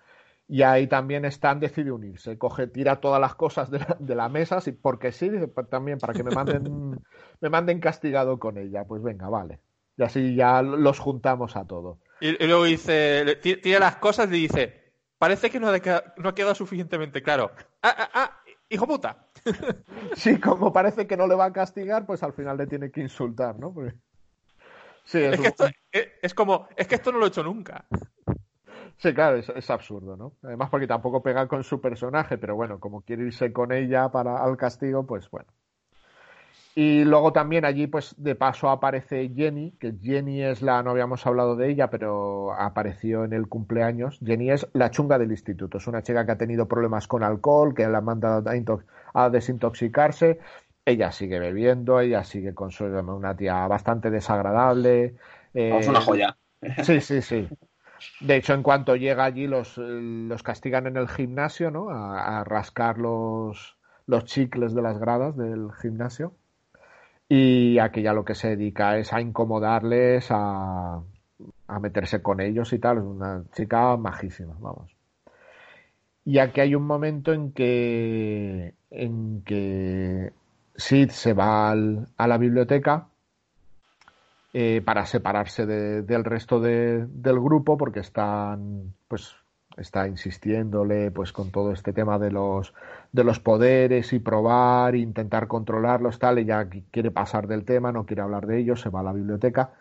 [0.48, 4.28] Y ahí también Stan decide unirse, coge, tira todas las cosas de la, de la
[4.28, 5.30] mesa, porque sí,
[5.70, 7.00] también para que me manden,
[7.40, 8.84] me manden castigado con ella.
[8.84, 9.60] Pues venga, vale.
[9.96, 11.98] Y así ya los juntamos a todos.
[12.20, 14.79] Y, luego dice, tira las cosas y dice,
[15.20, 15.78] parece que no ha,
[16.16, 17.52] no ha quedado suficientemente claro.
[17.82, 18.40] ¡Ah, ah, ah!
[18.70, 19.26] ¡Hijo puta!
[20.16, 23.00] Sí, como parece que no le va a castigar, pues al final le tiene que
[23.00, 23.72] insultar, ¿no?
[25.04, 27.84] Sí, es, que esto, es como, es que esto no lo he hecho nunca.
[28.96, 30.36] Sí, claro, es, absurdo, ¿no?
[30.42, 34.42] Además porque tampoco pega con su personaje, pero bueno, como quiere irse con ella para
[34.42, 35.48] al castigo, pues bueno.
[36.74, 41.26] Y luego también allí, pues de paso aparece Jenny, que Jenny es la, no habíamos
[41.26, 44.20] hablado de ella, pero apareció en el cumpleaños.
[44.24, 47.74] Jenny es la chunga del instituto, es una chica que ha tenido problemas con alcohol,
[47.74, 48.44] que la han mandado
[49.14, 50.38] a, desintoxicarse.
[50.84, 55.16] Ella sigue bebiendo, ella sigue con su, una tía bastante desagradable.
[55.52, 56.36] es una joya.
[56.84, 57.48] Sí, sí, sí.
[58.20, 61.90] De hecho, en cuanto llega allí, los, los castigan en el gimnasio, ¿no?
[61.90, 66.34] A, rascar los, los chicles de las gradas del gimnasio.
[67.32, 71.00] Y aquí ya lo que se dedica es a incomodarles, a,
[71.68, 72.98] a meterse con ellos y tal.
[72.98, 74.90] Es una chica majísima, vamos.
[76.24, 80.32] Y aquí hay un momento en que, en que
[80.74, 83.06] Sid se va a la biblioteca
[84.52, 89.36] eh, para separarse del resto del grupo porque están, pues,
[89.76, 92.74] está insistiéndole pues con todo este tema de los
[93.12, 98.22] de los poderes y probar, intentar controlarlos, tal, ella quiere pasar del tema, no quiere
[98.22, 99.72] hablar de ellos, se va a la biblioteca.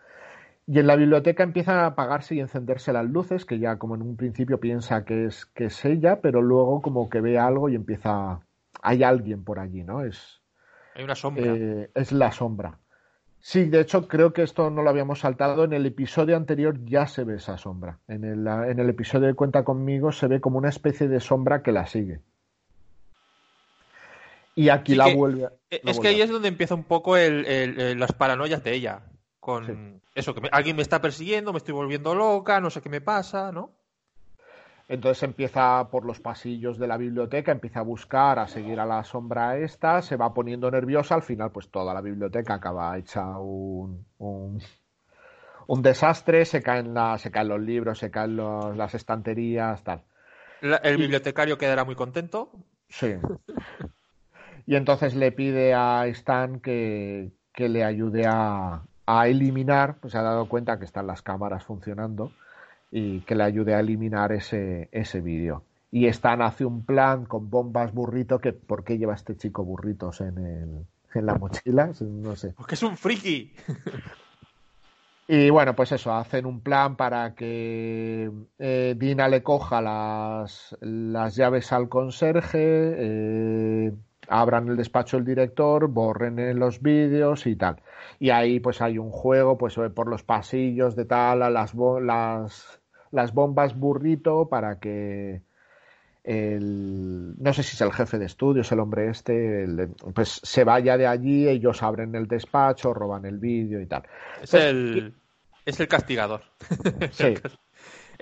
[0.66, 4.02] Y en la biblioteca empiezan a apagarse y encenderse las luces, que ya como en
[4.02, 7.74] un principio piensa que es, que es ella, pero luego como que ve algo y
[7.74, 8.40] empieza...
[8.82, 10.04] Hay alguien por allí, ¿no?
[10.04, 10.40] Es...
[10.94, 11.44] Hay una sombra.
[11.46, 12.78] Eh, es la sombra.
[13.40, 15.64] Sí, de hecho creo que esto no lo habíamos saltado.
[15.64, 17.98] En el episodio anterior ya se ve esa sombra.
[18.06, 21.62] En el, en el episodio de Cuenta conmigo se ve como una especie de sombra
[21.62, 22.20] que la sigue.
[24.54, 25.48] Y aquí la vuelve.
[25.70, 29.02] E, es que ahí es donde empieza un poco las paranoias de ella.
[29.38, 33.00] Con eso, que alguien me está persiguiendo, me estoy volviendo loca, no sé qué me
[33.00, 33.70] pasa, ¿no?
[34.90, 39.04] Entonces empieza por los pasillos de la biblioteca, empieza a buscar, a seguir a la
[39.04, 44.04] sombra esta, se va poniendo nerviosa, al final pues toda la biblioteca acaba hecha un,
[44.18, 50.02] un, desastre, se caen, la, se caen los libros, se caen las estanterías, tal.
[50.60, 52.50] el bibliotecario quedará muy contento.
[52.88, 53.14] Sí.
[54.70, 60.18] y entonces le pide a Stan que, que le ayude a, a eliminar, pues se
[60.18, 62.30] ha dado cuenta que están las cámaras funcionando
[62.92, 65.64] y que le ayude a eliminar ese, ese vídeo.
[65.90, 70.20] Y Stan hace un plan con bombas burrito, que ¿por qué lleva este chico burritos
[70.20, 71.90] en, el, en la mochila?
[72.00, 72.54] No sé.
[72.56, 73.52] Porque es un friki.
[75.26, 81.34] Y bueno, pues eso, hacen un plan para que eh, Dina le coja las, las
[81.34, 83.92] llaves al conserje, eh,
[84.30, 87.76] abran el despacho del director, borren los vídeos y tal.
[88.18, 92.80] Y ahí pues hay un juego pues por los pasillos de tal, a las, las
[93.10, 95.42] las bombas burrito para que
[96.22, 99.66] el, no sé si es el jefe de estudios, el hombre este,
[100.14, 104.02] pues se vaya de allí, ellos abren el despacho, roban el vídeo y tal.
[104.42, 105.14] Es, el,
[105.64, 106.42] es el castigador.
[107.12, 107.34] Sí.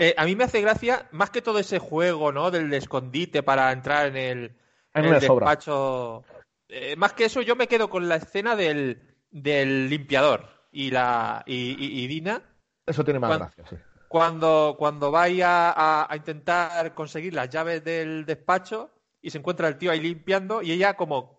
[0.01, 2.53] Eh, a mí me hace gracia, más que todo ese juego, ¿no?
[2.53, 4.53] Del escondite para entrar en el,
[4.95, 6.25] despacho.
[6.69, 11.43] Eh, más que eso, yo me quedo con la escena del, del limpiador y la
[11.47, 12.43] y, Dina.
[12.87, 13.77] Eso tiene más gracia, sí
[14.09, 19.91] cuando, cuando vaya a, intentar conseguir las llaves del despacho y se encuentra el tío
[19.91, 21.39] ahí limpiando y ella como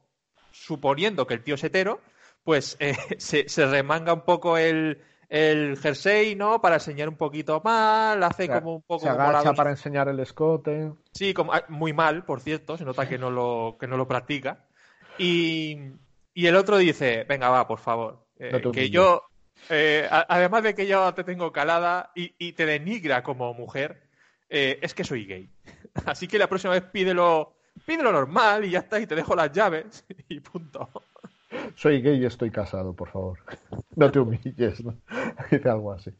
[0.51, 1.99] suponiendo que el tío es hetero,
[2.43, 6.59] pues eh, se, remanga un poco el, el jersey, ¿no?
[6.59, 9.03] Para enseñar un poquito mal, hace como un poco...
[9.03, 10.91] Se agacha para enseñar el escote.
[11.13, 14.07] Sí, como, ah, muy mal, por cierto, se nota que no lo, que no lo
[14.07, 14.65] practica.
[15.17, 15.77] Y,
[16.33, 19.29] y el otro dice, venga, va, por favor, eh, que yo
[19.67, 24.03] eh, además de que yo te tengo calada y, te denigra como mujer,
[24.49, 25.49] eh, es que soy gay.
[26.05, 27.55] Así que la próxima vez pídelo,
[27.85, 30.89] pídelo normal y ya está, y te dejo las llaves y punto.
[31.75, 33.39] Soy gay y estoy casado, por favor.
[33.95, 34.95] No te humilles, ¿no?
[35.51, 36.11] Dice algo así.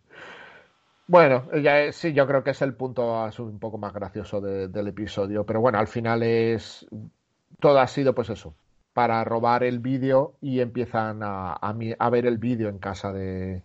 [1.08, 5.44] Bueno, ya sí, yo creo que es el punto un poco más gracioso del episodio,
[5.44, 6.88] pero bueno, al final es
[7.60, 8.54] todo ha sido pues eso,
[8.94, 13.64] para robar el vídeo y empiezan a, ver el vídeo en casa de,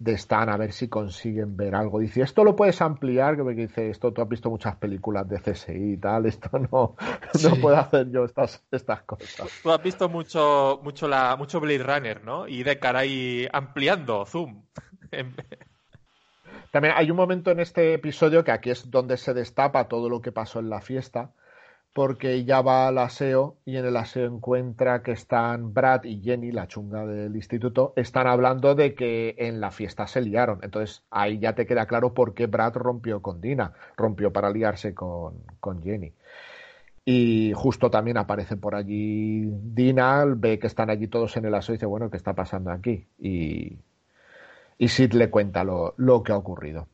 [0.00, 2.00] de, Stan a ver si consiguen ver algo.
[2.00, 5.38] Dice, esto lo puedes ampliar, que me dice, esto tú has visto muchas películas de
[5.38, 6.96] CSI y tal, esto no,
[7.42, 9.48] no puedo hacer yo estas, estas cosas.
[9.62, 12.48] Tú has visto mucho, mucho, la, mucho Blade Runner, ¿no?
[12.48, 14.62] Y de cara ahí ampliando, zoom.
[16.70, 20.20] También hay un momento en este episodio que aquí es donde se destapa todo lo
[20.20, 21.32] que pasó en la fiesta
[21.92, 26.52] porque ya va al aseo y en el aseo encuentra que están Brad y Jenny,
[26.52, 30.60] la chunga del instituto, están hablando de que en la fiesta se liaron.
[30.62, 34.94] Entonces ahí ya te queda claro por qué Brad rompió con Dina, rompió para liarse
[34.94, 36.12] con, con Jenny.
[37.04, 41.74] Y justo también aparece por allí Dina, ve que están allí todos en el aseo
[41.74, 43.08] y dice, bueno, ¿qué está pasando aquí?
[43.18, 43.78] Y,
[44.78, 46.86] y Sid le cuenta lo, lo que ha ocurrido.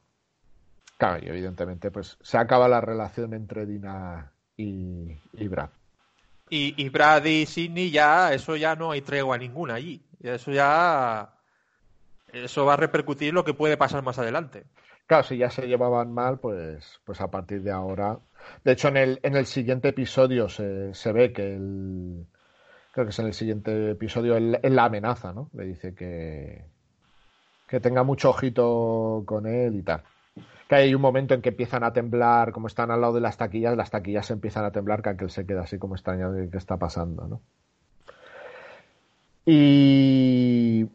[0.97, 5.70] Claro, y evidentemente pues se acaba la relación entre Dina y, Brad.
[6.48, 10.02] Y, Brad y Sidney ya, eso ya no hay tregua ninguna allí.
[10.22, 11.30] Eso ya.
[12.32, 14.64] Eso va a repercutir lo que puede pasar más adelante.
[15.07, 18.18] Claro, si ya se llevaban mal, pues, pues a partir de ahora.
[18.64, 22.26] De hecho, en el, en el siguiente episodio se, se ve que el.
[22.92, 25.50] Creo que es en el siguiente episodio, en la amenaza, ¿no?
[25.52, 26.64] Le dice que.
[27.68, 30.02] Que tenga mucho ojito con él y tal
[30.68, 33.36] que hay un momento en que empiezan a temblar, como están al lado de las
[33.36, 36.58] taquillas, las taquillas empiezan a temblar, que aquel se queda así como extrañado de qué
[36.58, 37.40] está pasando, ¿no?
[39.48, 40.88] Y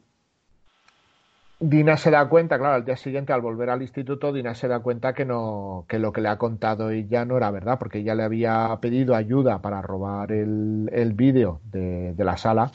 [1.61, 4.79] Dina se da cuenta, claro, al día siguiente al volver al instituto, Dina se da
[4.79, 8.15] cuenta que no, que lo que le ha contado ella no era verdad, porque ella
[8.15, 12.71] le había pedido ayuda para robar el, el vídeo de, de, la sala,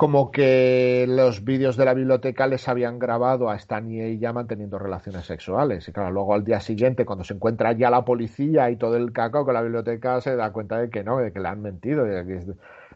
[0.00, 4.78] como que los vídeos de la biblioteca les habían grabado a Stan y ella manteniendo
[4.78, 5.86] relaciones sexuales.
[5.88, 9.12] Y claro, luego al día siguiente, cuando se encuentra ya la policía y todo el
[9.12, 12.06] cacao con la biblioteca, se da cuenta de que no, de que le han mentido,
[12.06, 12.40] que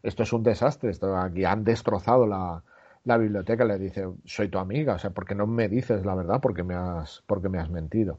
[0.03, 2.63] esto es un desastre, esto aquí han destrozado la,
[3.05, 6.15] la biblioteca le dice, soy tu amiga, o sea, ¿por qué no me dices la
[6.15, 6.41] verdad?
[6.41, 8.19] Porque me has, porque me has mentido.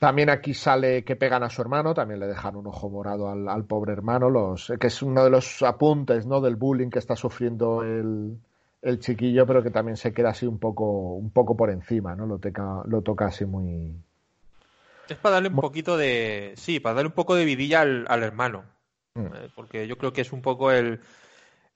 [0.00, 3.64] También aquí sale que pegan a su hermano, también le dejan un ojo morado al,
[3.66, 6.40] pobre hermano, los, que es uno de los apuntes ¿no?
[6.40, 8.38] del bullying que está sufriendo el,
[8.80, 12.24] el, chiquillo, pero que también se queda así un poco, un poco por encima, ¿no?
[12.24, 13.94] Lo, toca, lo toca así muy...
[15.06, 16.54] Es para darle un poquito de...
[16.56, 18.64] Sí, para darle un poco de vidilla al, al hermano.
[19.14, 19.26] Mm.
[19.26, 21.00] Eh, porque yo creo que es un poco el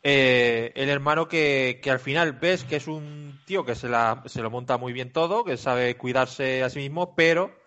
[0.06, 4.42] eh, el hermano que, al final ves que es un tío que se, la, se
[4.42, 7.63] lo monta muy bien todo, que sabe cuidarse a sí mismo, pero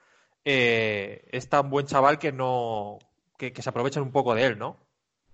[0.50, 3.00] eh, es tan buen chaval que no
[3.38, 4.78] que, se aprovechan un poco de él, ¿no?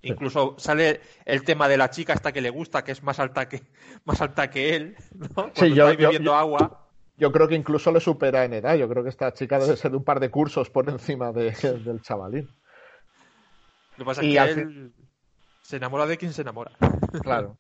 [0.01, 3.47] Incluso sale el tema de la chica hasta que le gusta, que es más alta
[3.47, 3.61] que
[4.05, 4.97] más alta que él,
[5.35, 5.51] ¿no?
[5.53, 6.89] sí, yo, yo, agua.
[7.15, 8.75] Yo creo que incluso le supera en edad.
[8.75, 11.51] Yo creo que esta chica debe ser de un par de cursos por encima de,
[11.85, 12.49] del chavalín.
[13.97, 14.93] Lo que pasa es que él
[15.61, 16.71] se enamora de quien se enamora.
[17.21, 17.59] Claro.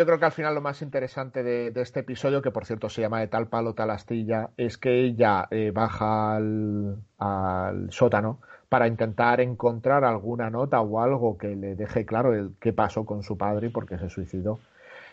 [0.00, 3.02] Yo creo que al final lo más interesante de, este episodio, que por cierto se
[3.02, 6.96] llama de tal palo, tal astilla, es que ella eh, baja al,
[7.90, 8.38] sótano
[8.70, 13.22] para intentar encontrar alguna nota o algo que le deje claro el, qué pasó con
[13.22, 14.58] su padre y por qué se suicidó.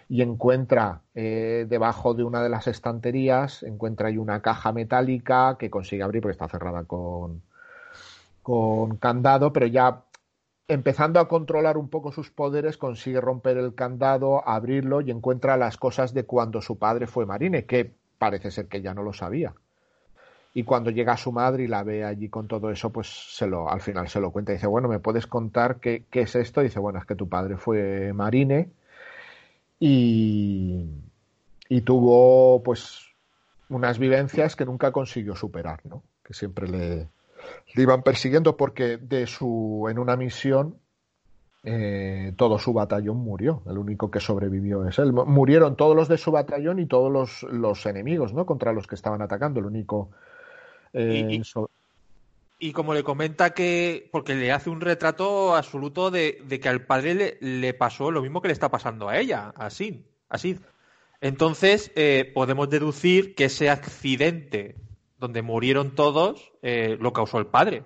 [0.08, 5.70] Y encuentra eh, debajo de una de las estanterías, encuentra ahí una caja metálica que
[5.70, 7.42] consigue abrir porque está cerrada con,
[8.42, 10.04] con candado, pero ya
[10.68, 15.78] empezando a controlar un poco sus poderes, consigue romper el candado, abrirlo y encuentra las
[15.78, 19.54] cosas de cuando su padre fue marine, que parece ser que ya no lo sabía.
[20.54, 23.48] Y cuando llega a su madre y la ve allí con todo eso, pues se
[23.48, 26.62] lo, al final se lo cuenta dice, bueno, ¿me puedes contar qué, qué es esto?
[26.62, 28.72] Dice, bueno, es que tu padre fue marine
[29.80, 30.86] y,
[31.70, 33.06] y tuvo pues
[33.70, 36.02] unas vivencias que nunca consiguió superar, ¿no?
[36.24, 37.08] Que siempre le,
[37.74, 40.80] le iban persiguiendo porque de su, en una misión
[41.70, 43.62] eh, todo su batallón murió.
[43.66, 45.12] El único que sobrevivió es él.
[45.12, 48.46] Murieron todos los de su batallón y todos los, los enemigos, ¿no?
[48.46, 49.60] Contra los que estaban atacando.
[49.60, 50.12] El único.
[50.94, 51.42] Eh,
[52.60, 54.08] y, como le comenta que.
[54.14, 58.42] Porque le hace un retrato absoluto de, que al padre le, le, pasó lo mismo
[58.42, 60.06] que le está pasando a ella, así.
[60.30, 60.58] Así.
[61.20, 64.76] Entonces, eh, podemos deducir que ese accidente
[65.20, 67.84] donde murieron todos, eh, lo causó el padre.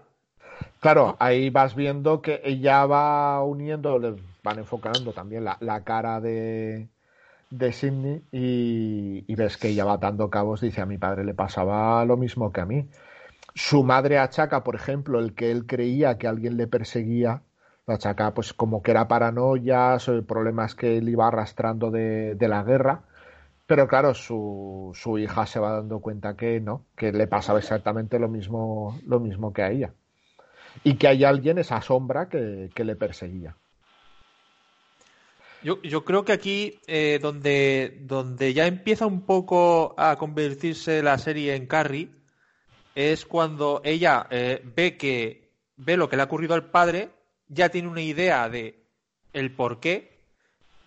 [0.80, 6.90] Claro, ahí vas viendo que ella va uniendo, les van enfocando también la, cara de,
[7.50, 12.04] de Sidney y, ves que ella va dando cabos, dice a mi padre le pasaba
[12.06, 12.88] lo mismo que a mí.
[13.54, 17.42] Su madre achaca, por ejemplo, el que él creía que alguien le perseguía,
[17.86, 22.64] la achaca pues como que era paranoia, problemas que él iba arrastrando de, de la
[22.64, 23.04] guerra
[23.72, 28.20] pero claro, su, su, hija se va dando cuenta que no, que le pasaba exactamente
[28.20, 29.94] lo mismo, lo mismo que a ella.
[30.84, 33.56] Y que hay alguien, esa sombra, que, le perseguía.
[35.64, 41.18] Yo, yo, creo que aquí, eh, donde, donde ya empieza un poco a convertirse la
[41.18, 42.12] serie en Carrie,
[42.94, 47.12] es cuando ella eh, ve que ve lo que le ha ocurrido al padre,
[47.48, 48.84] ya tiene una idea de
[49.32, 50.20] el por qué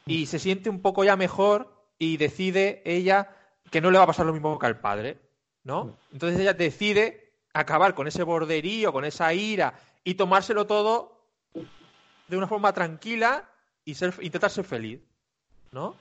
[0.04, 1.73] y se siente un poco ya mejor
[2.04, 3.30] y decide ella
[3.70, 5.18] que no le va a pasar lo mismo que al padre,
[5.64, 5.96] ¿no?
[6.12, 9.74] Entonces ella decide acabar con ese borderío, con esa ira
[10.04, 11.20] y tomárselo todo
[12.28, 13.48] de una forma tranquila
[13.84, 15.00] y ser, intentar ser feliz,
[15.72, 15.96] ¿no?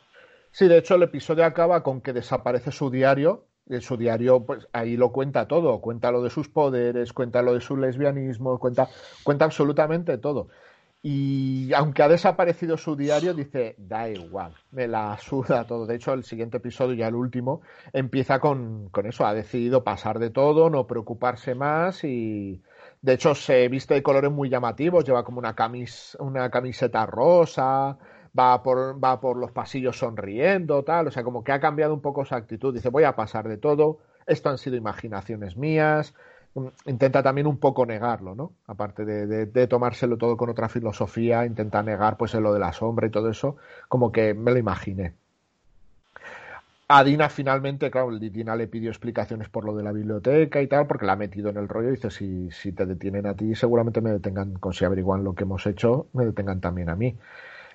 [0.52, 3.46] Sí, de hecho el episodio acaba con que desaparece su diario.
[3.66, 7.54] En su diario, pues ahí lo cuenta todo, cuenta lo de sus poderes, cuenta lo
[7.54, 8.90] de su lesbianismo, cuenta,
[9.24, 10.50] cuenta absolutamente todo.
[11.06, 15.86] Y aunque ha desaparecido su diario, dice, da igual, me la suda todo.
[15.86, 19.26] De hecho, el siguiente episodio, ya el último, empieza con, con eso.
[19.26, 22.62] Ha decidido pasar de todo, no preocuparse más y,
[23.02, 25.04] de hecho, se viste de colores muy llamativos.
[25.04, 27.98] Lleva como una, camis, una camiseta rosa,
[28.38, 31.08] va por, va por los pasillos sonriendo, tal.
[31.08, 32.74] O sea, como que ha cambiado un poco su actitud.
[32.74, 34.00] Dice, voy a pasar de todo.
[34.26, 36.14] Esto han sido imaginaciones mías
[36.86, 38.54] intenta también un poco negarlo, ¿no?
[38.68, 43.10] Aparte de, tomárselo todo con otra filosofía, intenta negar pues lo de la sombra y
[43.10, 45.14] todo eso, como que me lo imaginé.
[46.88, 50.86] A Dina finalmente, claro, Dina le pidió explicaciones por lo de la biblioteca y tal,
[50.86, 54.02] porque la ha metido en el rollo y dice, si, te detienen a ti, seguramente
[54.02, 57.18] me detengan, con si averiguan lo que hemos hecho, me detengan también a mí.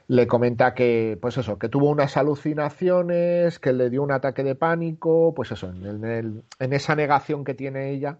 [0.08, 4.54] le comenta que, pues eso, que tuvo unas alucinaciones, que le dio un ataque de
[4.54, 8.18] pánico, pues eso, en esa negación que tiene ella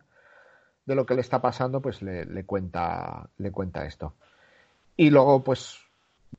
[0.89, 4.15] de lo que le está pasando, pues le, le, cuenta, le cuenta esto.
[4.97, 5.79] Y luego, pues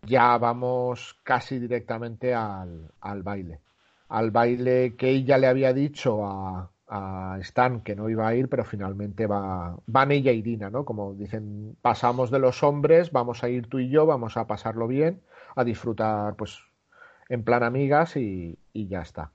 [0.02, 3.62] ya vamos casi directamente al, al baile.
[4.10, 8.50] Al baile que ella le había dicho a, a Stan que no iba a ir,
[8.50, 10.84] pero finalmente va, van ella y Dina, ¿no?
[10.84, 14.88] Como dicen, pasamos de los hombres, vamos a ir tú y yo, vamos a pasarlo
[14.88, 15.22] bien,
[15.56, 16.60] a disfrutar, pues,
[17.30, 19.32] en plan amigas y, y ya está.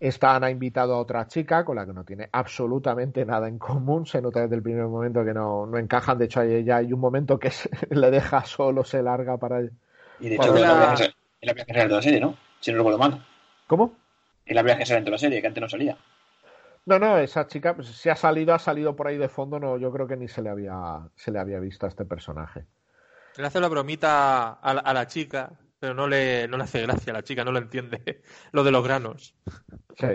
[0.00, 4.06] Stan ha invitado a otra chica con la que no tiene absolutamente nada en común.
[4.06, 6.18] Se nota desde el primer momento que no, no encajan.
[6.18, 9.62] De hecho, ya hay un momento que se, le deja solo, se larga para.
[9.62, 10.94] Y de hecho, es la...
[11.42, 12.36] la primera que sale de la serie, ¿no?
[12.60, 13.24] Si no recuerdo mal.
[13.66, 13.94] ¿Cómo?
[14.44, 15.96] Es la primera que sale de la serie, que antes no salía.
[16.86, 19.78] No, no, esa chica, pues, si ha salido, ha salido por ahí de fondo, no,
[19.78, 22.66] yo creo que ni se le había, se le había visto a este personaje.
[23.36, 25.52] Le hace la bromita a la, a la chica,
[25.84, 28.22] pero no le, no le hace gracia a la chica, no lo entiende.
[28.52, 29.34] Lo de los granos.
[29.98, 30.06] Sí.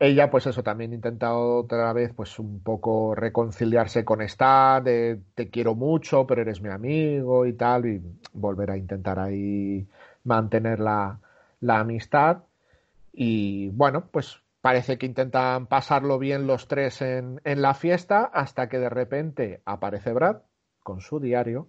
[0.00, 5.48] Ella, pues eso, también intenta otra vez, pues un poco reconciliarse con Stan, de te
[5.48, 9.86] quiero mucho, pero eres mi amigo y tal, y volver a intentar ahí
[10.24, 11.20] mantener la,
[11.60, 12.38] la amistad.
[13.12, 18.68] Y bueno, pues parece que intentan pasarlo bien los tres en, en, la fiesta hasta
[18.68, 20.38] que de repente aparece Brad
[20.82, 21.68] con su diario,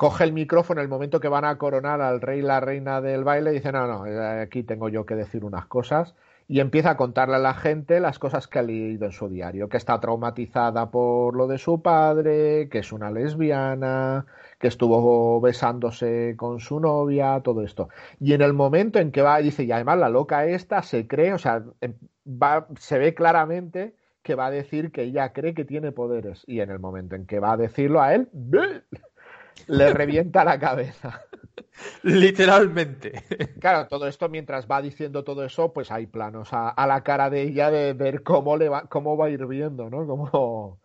[0.00, 3.02] coge el micrófono en el momento que van a coronar al rey y la reina
[3.02, 4.04] del baile y dice, no, no,
[4.40, 6.14] aquí tengo yo que decir unas cosas
[6.48, 9.68] y empieza a contarle a la gente las cosas que ha leído en su diario,
[9.68, 14.24] que está traumatizada por lo de su padre, que es una lesbiana,
[14.58, 17.90] que estuvo besándose con su novia, todo esto.
[18.20, 21.34] Y en el momento en que va, dice, y además la loca esta se cree,
[21.34, 21.62] o sea,
[22.26, 26.44] va, se ve claramente que va a decir que ella cree que tiene poderes.
[26.46, 28.28] Y en el momento en que va a decirlo a él,
[29.66, 31.22] le revienta la cabeza.
[32.02, 33.22] Literalmente.
[33.60, 37.30] Claro, todo esto mientras va diciendo todo eso, pues hay planos a, a la cara
[37.30, 40.06] de ella de ver cómo le va, cómo va a ir viendo, ¿no?
[40.06, 40.80] Cómo,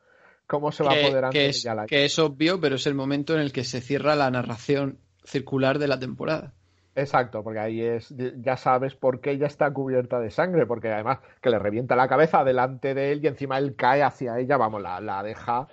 [0.48, 2.96] cómo se va que, apoderando que es, ella la que es obvio, pero es el
[2.96, 6.54] momento en el que se cierra la narración circular de la temporada.
[6.98, 11.20] Exacto, porque ahí es, ya sabes por qué ella está cubierta de sangre, porque además
[11.42, 14.82] que le revienta la cabeza delante de él y encima él cae hacia ella, vamos,
[14.82, 15.68] la, la deja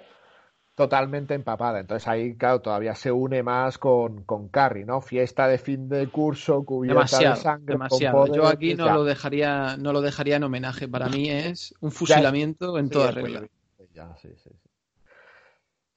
[0.74, 1.80] totalmente empapada.
[1.80, 5.00] Entonces ahí, claro, todavía se une más con, con Carrie, ¿no?
[5.00, 7.74] Fiesta de fin de curso, cubierta demasiado, de sangre.
[7.74, 8.18] Demasiado.
[8.18, 8.94] Con poder, Yo aquí no ya.
[8.94, 10.88] lo dejaría, no lo dejaría en homenaje.
[10.88, 13.46] Para mí es un fusilamiento en Sí, toda regla.
[13.94, 14.68] ya, sí, sí, sí.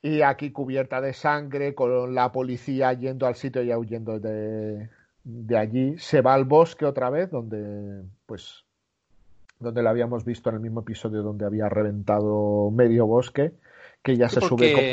[0.01, 4.89] Y aquí cubierta de sangre, con la policía yendo al sitio y huyendo de,
[5.23, 5.97] de allí.
[5.97, 8.65] Se va al bosque otra vez, donde, pues,
[9.59, 13.53] donde la habíamos visto en el mismo episodio donde había reventado medio bosque,
[14.05, 14.87] que ya Sí, se sube como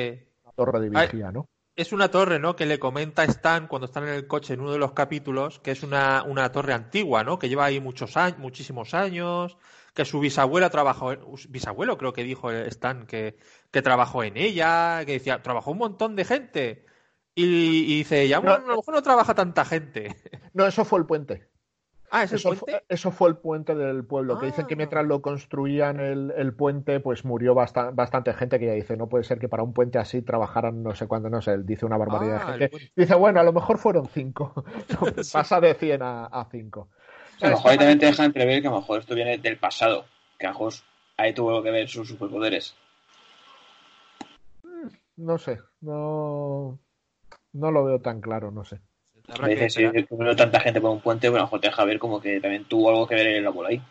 [0.45, 1.47] una torre de vigía, ¿no?
[1.75, 2.55] es una torre, ¿no?
[2.57, 5.59] Que le comenta a Stan cuando están en el coche en uno de los capítulos,
[5.61, 7.39] que es una, una torre antigua, ¿no?
[7.39, 9.57] Que lleva ahí muchos años, muchísimos años,
[9.95, 13.37] que su bisabuela trabajó, en- bisabuelo creo que dijo Stan que,
[13.71, 16.85] que trabajó en ella, que decía, trabajó un montón de gente.
[17.35, 17.45] Y,
[17.95, 20.17] y dice, ya, a lo mejor no trabaja tanta gente.
[20.55, 21.49] No, eso fue el puente.
[22.15, 22.65] Ah, es el Eso puente.
[22.73, 24.77] fue, eso fue el puente del pueblo, que dicen que Ah.
[24.77, 29.09] mientras lo construían el, el puente, pues murió basta- bastante gente que ya dice, no
[29.09, 31.87] puede ser que para un puente así trabajaran no sé cuándo, no sé, él dice
[31.87, 32.93] una barbaridad Ah, de el gente.
[32.95, 34.53] Dice, bueno, a lo mejor fueron cinco.
[35.23, 35.31] Sí.
[35.33, 36.89] Pasa de 100 a, a 5.
[37.41, 39.57] A lo mejor ahí también te deja entrever que a lo mejor esto viene del
[39.57, 40.05] pasado.
[40.39, 40.73] Que a lo mejor
[41.17, 42.77] ahí tuvo que ver sus superpoderes.
[45.17, 46.79] No sé, no,
[47.53, 48.81] no lo veo tan claro, no sé.
[49.33, 49.83] Habrá Me que si
[50.37, 52.64] tanta gente por un puente, bueno, a lo mejor te deja ver como que también
[52.66, 53.83] tuvo algo que ver en la bola ahí.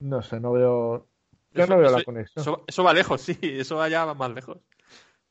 [0.00, 1.06] No sé, no veo.
[1.52, 2.42] Yo Eso- no veo eso- la conexión.
[2.42, 4.58] Eso, eso va lejos, sí, eso va ya más lejos.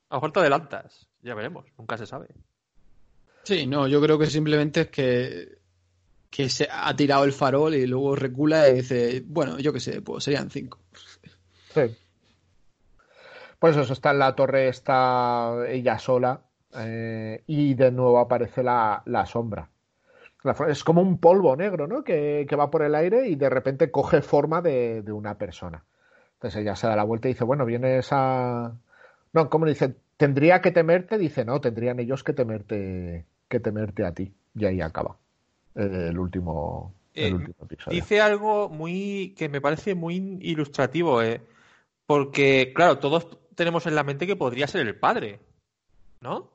[0.09, 2.27] A lo mejor te adelantas, ya veremos, nunca se sabe.
[3.43, 5.57] Sí, no, yo creo que simplemente es que,
[6.29, 10.01] que se ha tirado el farol y luego recula y dice, bueno, yo qué sé,
[10.01, 10.79] pues serían cinco.
[11.73, 11.95] Sí.
[13.59, 16.41] Pues eso, está en la torre, está ella sola
[16.77, 19.69] eh, y de nuevo aparece la, la sombra.
[20.43, 22.03] La es como un polvo negro, ¿no?
[22.03, 25.83] Que, que va por el aire y de repente coge forma de, de una persona.
[26.35, 28.73] Entonces ella se da la vuelta y dice, bueno, vienes a...
[29.33, 29.95] No, ¿cómo dice?
[30.17, 31.17] ¿Tendría que temerte?
[31.17, 34.33] Dice, no, tendrían ellos que temerte, que temerte a ti.
[34.53, 35.17] Y ahí acaba
[35.73, 37.95] el último, el Eh, último episodio.
[37.95, 41.41] Dice algo muy que me parece muy ilustrativo, eh,
[42.05, 45.39] porque, claro, todos tenemos en la mente que podría ser el padre,
[46.21, 46.54] ¿no?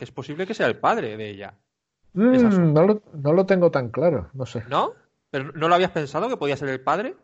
[0.00, 1.58] Que es posible que sea el padre de ella,
[2.14, 4.64] Mm, no, lo, no lo tengo tan claro, no sé.
[4.66, 4.94] ¿no?
[5.30, 7.16] ¿Pero no lo habías pensado que podía ser el padre?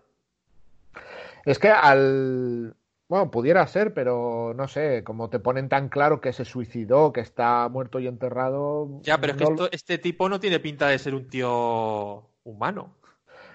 [1.46, 2.76] Es que al,
[3.08, 7.22] Bueno, pudiera ser, pero no sé, como te ponen tan claro que se suicidó, que
[7.22, 9.00] está muerto y enterrado.
[9.04, 12.94] Ya, pero es que esto- este tipo no tiene pinta de ser un tío humano.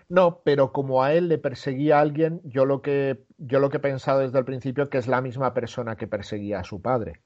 [0.10, 3.78] No, pero como a él le perseguía a alguien, yo lo que yo lo que
[3.78, 7.22] he pensado desde el principio que es la misma persona que perseguía a su padre.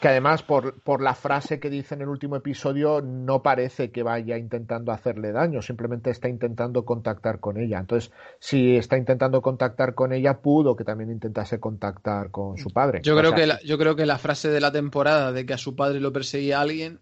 [0.00, 4.02] Que además, por, por la frase que dice en el último episodio, no parece que
[4.02, 7.78] vaya intentando hacerle daño, simplemente está intentando contactar con ella.
[7.78, 13.00] Entonces, si está intentando contactar con ella, pudo que también intentase contactar con su padre.
[13.02, 15.46] Yo O creo, sea, que la, yo creo que la frase de la temporada de
[15.46, 17.00] que a su padre lo perseguía alguien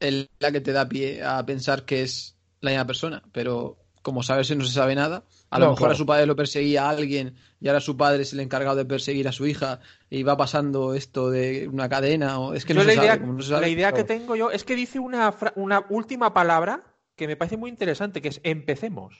[0.00, 3.22] es la que te da pie a pensar que es la misma persona.
[3.32, 5.24] Pero como sabes, no se sabe nada.
[5.50, 5.92] A lo mejor claro.
[5.94, 8.84] a su padre lo perseguía a alguien y ahora su padre es el encargado de
[8.84, 9.80] perseguir a su hija
[10.10, 12.38] y va pasando esto de una cadena.
[12.40, 12.54] O...
[12.54, 13.20] Es que no se la idea, sabe.
[13.20, 15.86] como no se sabe- la idea que tengo yo es que dice una, fra- una
[15.88, 16.82] última palabra
[17.16, 19.14] que me parece muy interesante, que es empecemos.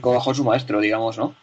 [0.00, 1.34] Como bajo su maestro, digamos, ¿no?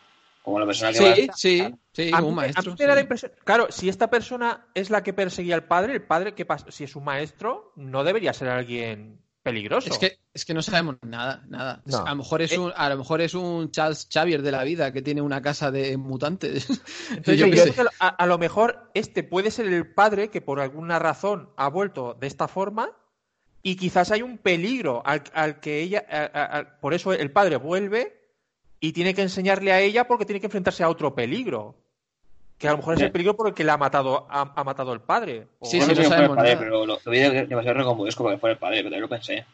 [0.42, 2.72] Como la persona que va Sí, sí, sí, a como mí, un a maestro.
[2.72, 3.02] mí me da la sí.
[3.04, 6.72] impresión, claro, si esta persona es la que perseguía al padre, el padre, ¿qué pasa?
[6.72, 9.90] Si es un maestro, no debería ser alguien peligroso.
[9.90, 11.82] Es que, es que no sabemos nada, nada.
[11.86, 11.98] No.
[12.06, 12.60] A lo mejor es Eh.
[12.60, 15.72] un, a lo mejor es un Charles Xavier de la vida que tiene una casa
[15.72, 16.68] de mutantes.
[17.10, 20.60] Entonces, Yo yo que a, a lo mejor este puede ser el padre que por
[20.60, 22.90] alguna razón ha vuelto de esta forma
[23.64, 27.32] y quizás hay un peligro al, al que ella, a- a- a- por eso el
[27.32, 28.14] padre vuelve
[28.80, 31.76] y tiene que enseñarle a ella porque tiene que enfrentarse a otro peligro.
[32.58, 34.64] Que a lo mejor es el peligro por el que le ha matado, ha, ha
[34.64, 35.48] matado el padre.
[35.60, 36.64] O- Sí, sí, no el sabemos padre, nada.
[36.64, 39.46] pero lo, lo vi demasiado recomodesco para que fuera el padre, pero también lo pensé.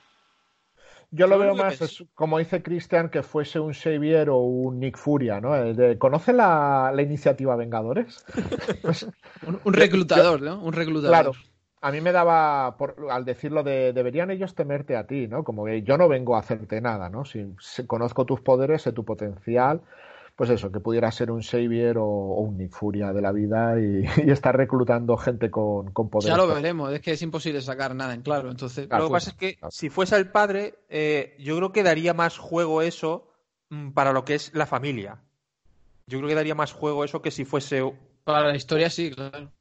[1.12, 4.98] Yo lo veo más, es, como dice Christian, que fuese un Xavier o un Nick
[4.98, 5.56] Furia, ¿no?
[5.56, 8.26] El de- ¿Conoce la, la iniciativa Vengadores?
[8.82, 9.04] Pues,
[9.46, 10.60] Un, un reclutador, ¿no?
[10.64, 11.12] Un reclutador.
[11.12, 11.32] Claro.
[11.82, 15.44] A mí me daba, por, al decirlo de, deberían ellos temerte a ti, ¿no?
[15.44, 17.26] Como que yo no vengo a hacerte nada, ¿no?
[17.26, 19.82] Si, si conozco tus poderes, sé tu potencial,
[20.36, 23.80] pues eso, que pudiera ser un Xavier o, o un Nick Furia de la vida
[23.80, 26.36] y, y estar reclutando gente con, con poderes.
[26.36, 28.50] Ya lo veremos, es que es imposible sacar nada en claro.
[28.50, 29.72] Entonces, Claro, Lo que pues, pasa es que claro.
[29.72, 33.28] si fuese el padre, eh, yo creo que daría más juego eso
[33.70, 35.22] mm, para lo que es la familia.
[36.08, 37.78] Yo creo que daría más juego eso que si fuese.
[37.80, 39.52] Yo para la historia sí, claro.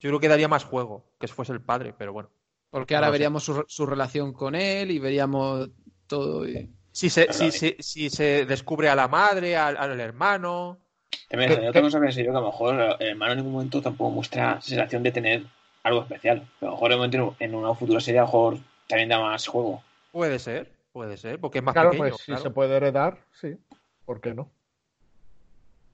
[0.00, 2.30] creo que daría más juego que si fuese el padre, pero bueno.
[2.70, 5.70] Porque ahora No veríamos su, su relación con él y veríamos
[6.06, 6.48] todo.
[6.48, 10.80] y- Si se, si, se- si se descubre a la madre, al, al hermano.
[11.28, 13.80] También ¿Qué- cosa que sé yo, que a lo mejor el hermano en ningún momento
[13.80, 15.44] tampoco muestra sensación de tener
[15.84, 16.44] algo especial.
[16.60, 19.20] A lo mejor en, un momento- en una futura serie a lo mejor también da
[19.20, 19.80] más juego.
[20.10, 22.16] Puede ser, puede ser, porque es más Claro, pequeño.
[22.16, 23.56] pues si se puede heredar, sí.
[24.04, 24.50] ¿Por qué no?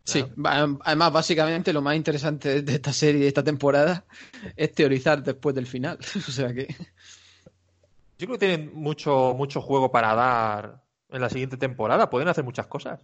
[0.07, 4.07] Sí, además, básicamente lo más interesante de esta serie, de esta temporada,
[4.57, 5.99] es teorizar después del final.
[6.29, 6.67] O sea que.
[8.17, 10.84] Yo creo que tienen mucho, mucho juego para dar
[11.15, 12.11] en la siguiente temporada.
[12.11, 13.01] Pueden hacer muchas cosas.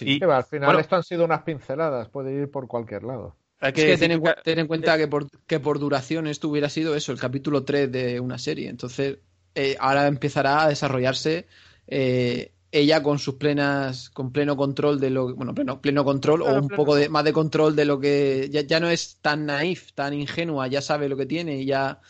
[0.00, 0.80] Y Que va, al final bueno.
[0.80, 3.36] esto han sido unas pinceladas, puede ir por cualquier lado.
[3.60, 5.78] hay Es que decir ten en, que- cu- ten en cuenta que por, que por
[5.78, 8.68] duración esto hubiera sido eso, el capítulo 3 de una serie.
[8.68, 9.18] Entonces,
[9.54, 11.46] eh, ahora empezará a desarrollarse
[11.86, 16.56] eh, ella con sus plenas, con pleno control de lo bueno, pleno, pleno control Claro,
[16.56, 16.76] o un pleno.
[16.76, 20.14] poco de, más de control de lo que ya, ya no es tan naif, tan
[20.14, 22.00] ingenua, ya sabe lo que tiene y ya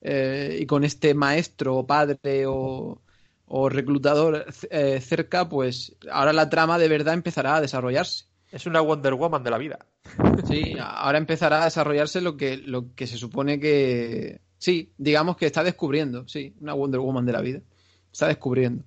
[0.00, 3.00] eh, y con este maestro o padre o,
[3.52, 8.26] o reclutador eh, cerca, pues ahora la trama de verdad empezará a desarrollarse.
[8.52, 9.78] es una Wonder Woman de la vida.
[10.46, 14.40] Sí, ahora empezará a desarrollarse lo que, lo que se supone que.
[14.58, 17.60] Sí, digamos que está descubriendo, sí, una Wonder Woman de la vida.
[18.12, 18.84] Está descubriendo.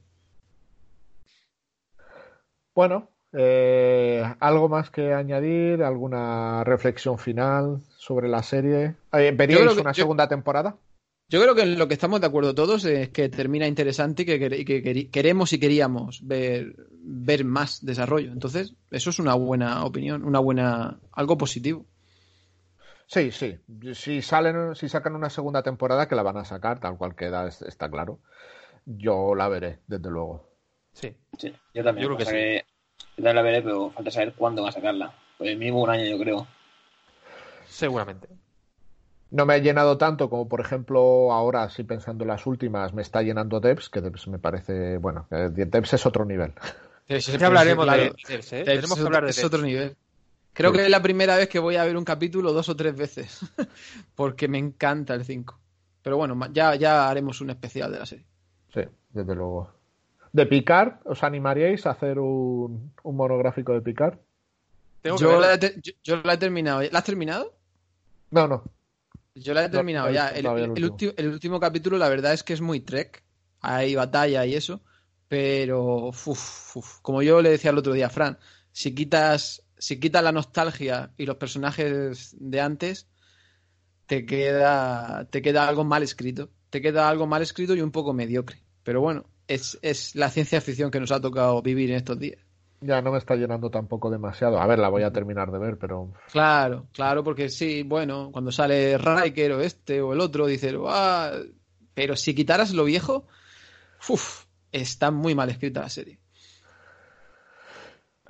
[2.76, 5.84] Bueno, eh, ¿algo más que añadir?
[5.84, 8.96] ¿Alguna reflexión final sobre la serie?
[9.14, 10.76] Eh, ¿Veríais que- una yo- segunda temporada?
[11.30, 14.26] Yo creo que en lo que estamos de acuerdo todos es que termina interesante y
[14.26, 18.32] que, queremos y queríamos ver, ver más desarrollo.
[18.32, 21.00] Entonces, eso es una buena opinión, una buena.
[21.12, 21.86] algo positivo.
[23.08, 23.58] Sí, sí.
[23.94, 27.48] Si salen, si sacan una segunda temporada, que la van a sacar, tal cual queda,
[27.48, 28.20] es- está claro.
[28.86, 30.50] Yo la veré, desde luego.
[30.94, 31.16] Sí.
[31.38, 32.08] Sí, yo también.
[32.10, 32.64] Yo creo que
[33.18, 35.14] yo también la veré, pero falta saber cuándo va a sacarla.
[35.38, 36.48] Pues mínimo un año, yo creo.
[37.68, 38.28] Seguramente.
[39.34, 43.02] No me ha llenado tanto como, por ejemplo, ahora, sí pensando en las últimas, me
[43.02, 46.54] está llenando Debs, que Debs me parece, bueno, eh, Debs es otro nivel.
[47.10, 48.60] Ya hablaremos Claro, de Debs, ¿eh?
[48.60, 49.46] es Tenemos que otro- hablar de es Debs.
[49.48, 49.96] otro nivel.
[50.54, 50.78] Creo Sí.
[50.78, 53.40] que es la primera vez que voy a ver un capítulo dos o tres veces.
[54.16, 55.60] Porque me encanta el 5.
[56.04, 58.26] Pero bueno, ya, ya haremos un especial de la serie.
[58.74, 59.72] Sí, desde luego.
[60.32, 60.98] ¿De Picard?
[61.06, 64.18] ¿Os animaríais a hacer un, un monográfico de Picard?
[65.02, 65.48] Tengo que Yo verla.
[65.48, 66.82] la, he te- yo, yo la he terminado.
[66.92, 67.52] ¿La has terminado?
[68.32, 68.64] No, no.
[69.36, 70.30] Yo la he terminado no ya.
[70.30, 71.14] El, todavía el el último.
[71.18, 73.24] el último capítulo, la verdad es que es muy trek.
[73.62, 74.84] Hay batalla y eso.
[75.28, 76.28] Pero, uf,
[76.76, 78.38] uf, como yo le decía el otro día a Fran,
[78.72, 83.08] si quitas, si quitas la nostalgia y los personajes de antes,
[84.06, 86.52] te queda, te queda algo mal escrito.
[86.70, 88.64] Te queda algo mal escrito y un poco mediocre.
[88.84, 92.40] Pero bueno, es, es la ciencia ficción que nos ha tocado vivir en estos días.
[92.86, 94.60] Ya no me está llenando tampoco demasiado.
[94.60, 96.14] A ver, la voy a terminar de ver, pero.
[96.32, 101.32] Claro, claro, porque sí, bueno, cuando sale Riker o este o el otro, dices, ah,
[101.94, 103.28] pero si quitaras lo viejo,
[104.10, 106.20] uff, está muy mal escrita la serie.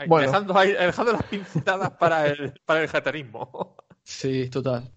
[0.08, 0.28] Bueno.
[0.28, 3.76] Dejando, las pinceladas para el, para el jatarismo.
[4.04, 4.92] Sí, total.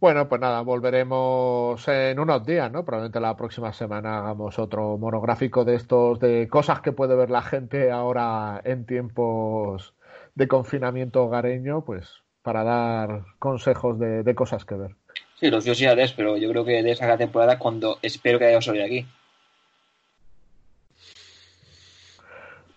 [0.00, 2.86] Bueno, pues nada, volveremos en unos días, ¿no?
[2.86, 7.42] Probablemente la próxima semana hagamos otro monográfico de estos, de cosas que puede ver la
[7.42, 9.92] gente ahora en tiempos
[10.34, 14.96] de confinamiento hogareño, pues para dar consejos de, cosas que ver.
[15.38, 18.46] Sí, los yo sí haré, pero yo creo que de esa temporada cuando espero que
[18.46, 19.06] haya salido aquí.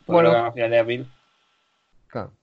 [0.06, 1.08] Bueno, a final de abril.
[2.08, 2.34] Claro.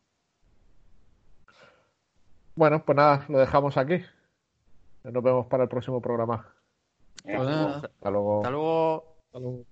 [2.54, 4.02] Bueno, pues nada, lo dejamos aquí.
[5.04, 6.54] Nos vemos para el próximo programa.
[7.24, 8.40] Hasta luego.
[8.42, 9.16] Hasta luego.
[9.26, 9.69] Hasta luego.